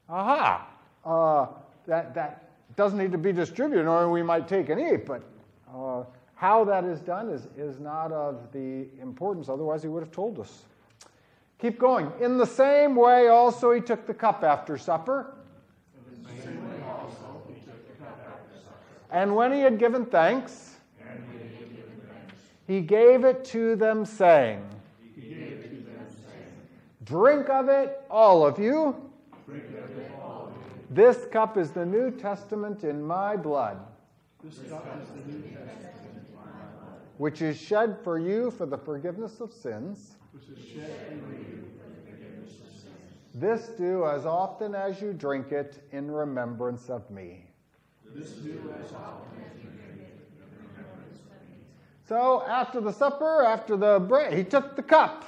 Aha. 0.08 0.68
Uh, 1.04 1.46
that, 1.86 2.14
that 2.14 2.50
doesn't 2.76 2.98
need 2.98 3.12
to 3.12 3.18
be 3.18 3.32
distributed, 3.32 3.86
or 3.86 4.10
we 4.10 4.22
might 4.22 4.48
take 4.48 4.68
and 4.68 4.80
eat, 4.80 5.06
but 5.06 5.22
uh, 5.74 6.04
how 6.34 6.64
that 6.64 6.84
is 6.84 7.00
done 7.00 7.30
is, 7.30 7.48
is 7.56 7.80
not 7.80 8.12
of 8.12 8.52
the 8.52 8.86
importance, 9.00 9.48
otherwise, 9.48 9.82
he 9.82 9.88
would 9.88 10.02
have 10.02 10.12
told 10.12 10.38
us. 10.38 10.64
Keep 11.58 11.78
going. 11.78 12.12
In 12.20 12.36
the 12.36 12.46
same 12.46 12.96
way, 12.96 13.28
also, 13.28 13.72
he 13.72 13.80
took 13.80 14.06
the 14.06 14.14
cup 14.14 14.42
after 14.42 14.76
supper. 14.76 15.34
And 19.14 19.36
when 19.36 19.52
he 19.52 19.60
had 19.60 19.78
given 19.78 20.06
thanks, 20.06 20.74
he 22.66 22.80
gave 22.80 23.24
it 23.24 23.44
to 23.44 23.76
them, 23.76 24.04
saying, 24.04 24.60
Drink 27.04 27.48
of 27.48 27.68
it, 27.68 28.02
all 28.10 28.44
of 28.44 28.58
you. 28.58 28.96
This 30.90 31.26
cup 31.26 31.56
is 31.56 31.70
the 31.70 31.86
New 31.86 32.10
Testament 32.10 32.82
in 32.82 33.00
my 33.00 33.36
blood, 33.36 33.78
which 37.18 37.40
is 37.40 37.56
shed 37.56 37.96
for 38.02 38.18
you 38.18 38.50
for 38.50 38.66
the 38.66 38.78
forgiveness 38.78 39.40
of 39.40 39.52
sins. 39.52 40.16
This 43.32 43.68
do 43.78 44.06
as 44.06 44.26
often 44.26 44.74
as 44.74 45.00
you 45.00 45.12
drink 45.12 45.52
it 45.52 45.84
in 45.92 46.10
remembrance 46.10 46.90
of 46.90 47.08
me. 47.12 47.53
So 52.06 52.44
after 52.46 52.80
the 52.80 52.92
supper, 52.92 53.42
after 53.44 53.76
the 53.76 53.98
bread, 53.98 54.34
he 54.34 54.44
took 54.44 54.76
the 54.76 54.82
cup. 54.82 55.24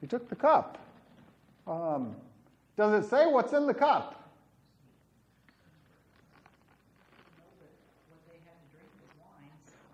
He 0.00 0.06
took 0.06 0.28
the 0.28 0.36
cup. 0.36 0.78
Um, 1.66 2.16
does 2.76 3.04
it 3.04 3.08
say 3.08 3.26
what's 3.26 3.52
in 3.52 3.66
the 3.66 3.74
cup? 3.74 4.16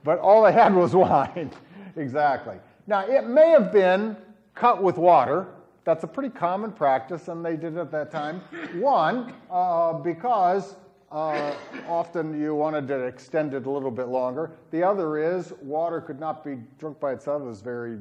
But 0.05 0.21
all 0.21 0.45
they 0.45 0.53
had 0.53 0.73
was 0.73 0.95
wine. 0.95 1.51
exactly. 1.97 2.59
Now, 2.87 3.05
it 3.05 3.27
may 3.27 3.51
have 3.51 3.73
been 3.73 4.17
cut 4.55 4.81
with 4.81 4.99
water. 4.99 5.49
That's 5.83 6.05
a 6.05 6.07
pretty 6.07 6.31
common 6.31 6.71
practice, 6.71 7.27
and 7.27 7.45
they 7.45 7.57
did 7.57 7.77
it 7.77 7.81
at 7.81 7.91
that 7.91 8.13
time. 8.13 8.41
One, 8.75 9.35
uh, 9.51 9.95
because 9.95 10.77
uh, 11.17 11.55
often 11.89 12.39
you 12.39 12.55
wanted 12.55 12.87
to 12.87 13.05
extend 13.05 13.55
it 13.55 13.65
a 13.65 13.71
little 13.71 13.91
bit 13.91 14.09
longer. 14.09 14.51
The 14.71 14.83
other 14.83 15.17
is 15.17 15.55
water 15.63 16.03
could 16.03 16.21
not 16.21 16.45
be 16.45 16.59
drunk 16.79 17.01
by 17.01 17.13
itself. 17.13 17.41
It 17.41 17.47
was 17.47 17.63
very 17.63 17.99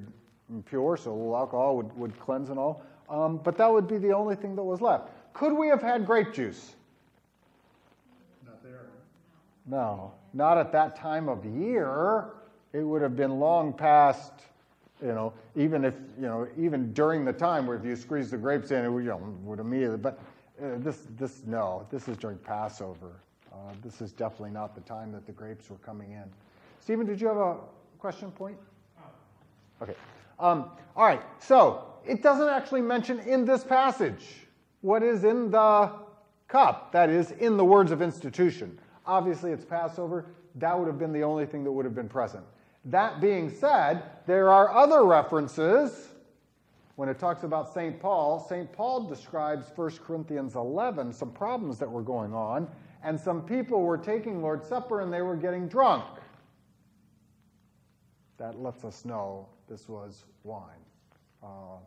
impure, 0.50 0.98
so 0.98 1.12
a 1.12 1.14
little 1.14 1.38
alcohol 1.38 1.78
would, 1.78 1.98
would 1.98 2.20
cleanse 2.20 2.50
and 2.50 2.60
all. 2.60 2.84
Um, 3.10 3.38
but 3.38 3.58
that 3.58 3.72
would 3.72 3.88
be 3.88 3.98
the 3.98 4.12
only 4.12 4.36
thing 4.36 4.54
that 4.58 4.64
was 4.64 4.82
left. 4.82 5.08
Could 5.32 5.54
we 5.54 5.70
have 5.70 5.82
had 5.82 6.06
grape 6.06 6.34
juice? 6.34 6.76
Not 8.46 8.62
there. 8.62 8.82
No, 9.66 10.12
not 10.34 10.58
at 10.58 10.74
that 10.74 10.98
time 10.98 11.30
of 11.30 11.46
year. 11.46 12.32
It 12.74 12.82
would 12.82 13.02
have 13.02 13.16
been 13.16 13.40
long 13.40 13.72
past, 13.72 14.34
you 15.02 15.14
know, 15.14 15.32
even 15.56 15.86
if, 15.86 15.94
you 16.18 16.28
know, 16.28 16.50
even 16.58 16.92
during 16.92 17.24
the 17.24 17.32
time 17.32 17.66
where 17.66 17.78
if 17.78 17.86
you 17.86 17.96
squeeze 17.96 18.30
the 18.30 18.38
grapes 18.38 18.72
in, 18.72 18.84
it 18.84 18.90
would, 18.90 19.06
you 19.06 19.12
know, 19.12 19.38
would 19.46 19.60
immediately, 19.60 19.96
but 19.96 20.20
uh, 20.62 20.78
this, 20.78 21.08
this, 21.18 21.42
no, 21.46 21.86
this 21.92 22.08
is 22.08 22.18
during 22.18 22.38
Passover. 22.38 23.12
Uh, 23.52 23.58
this 23.84 24.02
is 24.02 24.12
definitely 24.12 24.52
not 24.52 24.76
the 24.76 24.82
time 24.82 25.12
that 25.12 25.26
the 25.26 25.32
grapes 25.32 25.70
were 25.70 25.78
coming 25.78 26.12
in. 26.12 26.24
Stephen, 26.80 27.06
did 27.06 27.20
you 27.20 27.28
have 27.28 27.38
a 27.38 27.58
question 28.00 28.32
point? 28.32 28.58
Okay. 29.82 29.96
Um, 30.40 30.72
all 30.96 31.06
right, 31.06 31.22
so 31.40 31.86
it 32.06 32.22
doesn't 32.22 32.50
actually 32.50 32.82
mention 32.82 33.20
in 33.20 33.46
this 33.46 33.64
passage 33.64 34.26
what 34.82 35.04
is 35.04 35.24
in 35.24 35.52
the 35.52 35.92
cup, 36.48 36.92
that 36.92 37.10
is, 37.10 37.32
in 37.32 37.58
the 37.58 37.66
words 37.66 37.92
of 37.92 38.02
institution. 38.02 38.78
Obviously, 39.06 39.52
it's 39.52 39.66
Passover. 39.66 40.26
That 40.56 40.78
would 40.78 40.88
have 40.88 41.00
been 41.00 41.12
the 41.12 41.24
only 41.24 41.46
thing 41.46 41.64
that 41.64 41.72
would 41.72 41.86
have 41.86 41.96
been 41.96 42.10
present. 42.10 42.46
That 42.86 43.20
being 43.20 43.50
said, 43.50 44.04
there 44.28 44.50
are 44.52 44.72
other 44.72 45.04
references. 45.04 46.10
When 46.96 47.10
it 47.10 47.20
talks 47.20 47.44
about 47.44 47.74
St. 47.74 48.00
Paul, 48.00 48.40
St. 48.48 48.72
Paul 48.72 49.02
describes 49.02 49.68
1 49.76 49.92
Corinthians 50.06 50.56
11, 50.56 51.12
some 51.12 51.32
problems 51.32 51.78
that 51.80 51.92
were 51.92 52.02
going 52.02 52.34
on, 52.34 52.70
and 53.04 53.20
some 53.20 53.42
people 53.42 53.82
were 53.82 53.98
taking 53.98 54.42
Lord's 54.42 54.68
Supper 54.68 55.02
and 55.02 55.12
they 55.12 55.22
were 55.22 55.36
getting 55.36 55.68
drunk. 55.68 56.06
That 58.38 58.60
lets 58.62 58.86
us 58.86 59.06
know 59.06 59.48
this 59.70 59.90
was 59.90 60.24
wine. 60.44 60.64
Uh, 61.44 61.78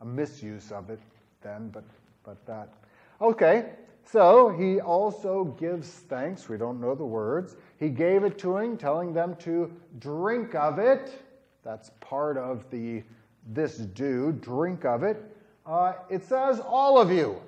a 0.00 0.04
misuse 0.04 0.72
of 0.72 0.90
it 0.90 1.00
then, 1.40 1.68
but, 1.68 1.84
but 2.24 2.44
that. 2.46 2.74
Okay, 3.20 3.70
so 4.04 4.50
he 4.50 4.80
also 4.80 5.44
gives 5.58 5.88
thanks. 5.88 6.48
We 6.48 6.56
don't 6.58 6.80
know 6.80 6.94
the 6.94 7.04
words. 7.04 7.56
He 7.78 7.88
gave 7.88 8.24
it 8.24 8.38
to 8.38 8.56
him, 8.56 8.76
telling 8.76 9.12
them 9.12 9.36
to 9.36 9.72
drink 9.98 10.54
of 10.54 10.78
it. 10.78 11.22
That's 11.64 11.90
part 12.00 12.36
of 12.36 12.68
the 12.70 13.02
this 13.46 13.76
do, 13.78 14.32
drink 14.32 14.84
of 14.84 15.02
it. 15.02 15.22
Uh, 15.64 15.94
it 16.08 16.22
says, 16.24 16.60
all 16.60 17.00
of 17.00 17.10
you. 17.10 17.40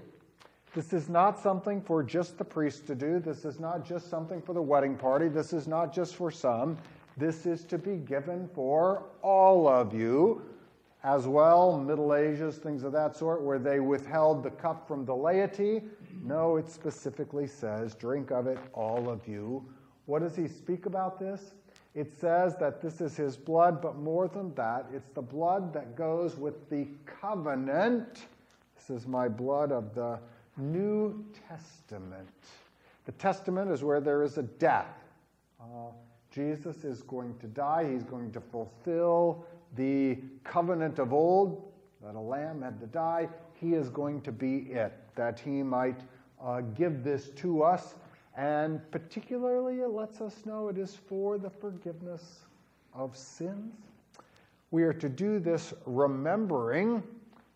This 0.74 0.92
is 0.92 1.08
not 1.08 1.40
something 1.40 1.80
for 1.80 2.02
just 2.02 2.38
the 2.38 2.44
priest 2.44 2.87
to 2.88 2.94
do. 2.94 3.18
This 3.18 3.44
is 3.44 3.58
not 3.58 3.84
just 3.87 4.11
something 4.11 4.42
for 4.42 4.52
the 4.52 4.62
wedding 4.62 4.96
party. 4.96 5.28
This 5.28 5.52
is 5.52 5.66
not 5.66 5.92
just 5.92 6.14
for 6.14 6.30
some. 6.30 6.76
This 7.16 7.46
is 7.46 7.64
to 7.64 7.78
be 7.78 7.96
given 7.96 8.48
for 8.54 9.02
all 9.22 9.66
of 9.66 9.92
you 9.92 10.42
as 11.04 11.26
well, 11.26 11.78
Middle 11.78 12.14
Ages, 12.14 12.56
things 12.56 12.82
of 12.82 12.92
that 12.92 13.16
sort, 13.16 13.40
where 13.42 13.58
they 13.58 13.80
withheld 13.80 14.42
the 14.42 14.50
cup 14.50 14.87
from 14.87 15.04
the 15.04 15.14
laity. 15.14 15.82
No, 16.22 16.56
it 16.56 16.68
specifically 16.68 17.46
says, 17.46 17.94
drink 17.94 18.30
of 18.30 18.46
it, 18.46 18.58
all 18.72 19.08
of 19.08 19.26
you. 19.26 19.64
What 20.06 20.22
does 20.22 20.37
he 20.37 20.48
speak 20.48 20.87
about 20.87 21.18
this? 21.18 21.52
It 21.94 22.12
says 22.20 22.55
that 22.57 22.81
this 22.81 23.01
is 23.01 23.16
his 23.16 23.37
blood, 23.37 23.81
but 23.81 23.96
more 23.96 24.29
than 24.29 24.55
that, 24.55 24.87
it's 24.92 25.09
the 25.14 25.22
blood 25.22 25.72
that 25.72 25.96
goes 25.96 26.37
with 26.37 26.68
the 26.70 26.87
covenant. 27.07 28.27
This 28.77 28.90
is 28.90 29.07
my 29.07 29.29
blood 29.29 29.72
of 29.72 29.94
the 29.94 30.18
New 30.57 31.24
Testament. 31.48 32.29
The 33.07 33.12
Testament 33.12 33.70
is 33.70 33.83
where 33.83 34.01
there 34.01 34.22
is 34.22 34.38
a 34.38 34.42
death. 34.42 34.94
Uh, 35.61 35.90
Jesus 36.31 36.85
is 36.85 37.03
going 37.03 37.37
to 37.38 37.46
die, 37.46 37.90
he's 37.90 38.05
going 38.05 38.31
to 38.33 38.40
fulfill 38.40 39.44
the 39.77 40.18
covenant 40.44 40.98
of 40.98 41.12
old, 41.12 41.72
that 42.05 42.14
a 42.14 42.20
lamb 42.20 42.62
had 42.62 42.79
to 42.81 42.87
die. 42.87 43.29
He 43.55 43.74
is 43.74 43.88
going 43.88 44.20
to 44.22 44.33
be 44.33 44.59
it, 44.70 44.92
that 45.16 45.40
he 45.40 45.62
might 45.62 46.01
uh, 46.40 46.61
give 46.61 47.03
this 47.03 47.31
to 47.31 47.62
us. 47.62 47.94
And 48.38 48.88
particularly, 48.92 49.81
it 49.81 49.88
lets 49.88 50.20
us 50.20 50.46
know 50.46 50.68
it 50.68 50.79
is 50.79 50.94
for 50.94 51.38
the 51.38 51.51
forgiveness 51.51 52.42
of 52.94 53.16
sins. 53.16 53.74
We 54.70 54.85
are 54.85 54.92
to 54.92 55.09
do 55.09 55.40
this 55.40 55.74
remembering 55.87 57.03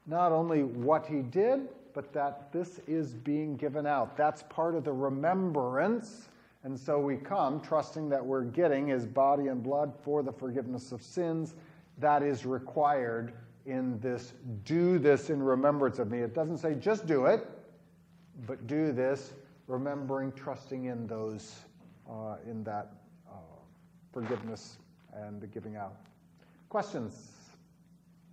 not 0.09 0.33
only 0.33 0.65
what 0.65 1.07
he 1.07 1.21
did, 1.21 1.69
but 1.95 2.13
that 2.15 2.53
this 2.53 2.81
is 2.89 3.15
being 3.15 3.57
given 3.57 3.87
out. 3.87 4.17
That's 4.17 4.43
part 4.49 4.75
of 4.75 4.83
the 4.83 4.93
remembrance. 4.93 6.29
And 6.65 6.77
so 6.77 6.99
we 6.99 7.17
come 7.17 7.61
trusting 7.61 8.09
that 8.09 8.25
we're 8.25 8.43
getting 8.43 8.89
his 8.89 9.07
body 9.07 9.47
and 9.47 9.63
blood 9.63 9.93
for 10.03 10.25
the 10.25 10.33
forgiveness 10.33 10.91
of 10.91 11.01
sins. 11.01 11.55
That 11.99 12.25
is 12.25 12.45
required 12.45 13.35
in 13.67 14.01
this 14.01 14.33
do 14.65 14.99
this 14.99 15.31
in 15.31 15.41
remembrance 15.41 16.01
of 16.01 16.11
me. 16.11 16.19
It 16.19 16.35
doesn't 16.35 16.59
say 16.59 16.75
just 16.75 17.07
do 17.07 17.27
it, 17.27 17.47
but 18.49 18.67
do 18.67 18.91
this 18.91 19.35
remembering, 19.67 20.33
trusting 20.33 20.87
in 20.87 21.07
those, 21.07 21.55
uh, 22.11 22.37
in 22.47 22.65
that 22.65 22.93
uh, 23.31 23.37
forgiveness 24.13 24.79
and 25.13 25.41
the 25.41 25.47
giving 25.47 25.77
out. 25.77 25.97
Questions? 26.69 27.42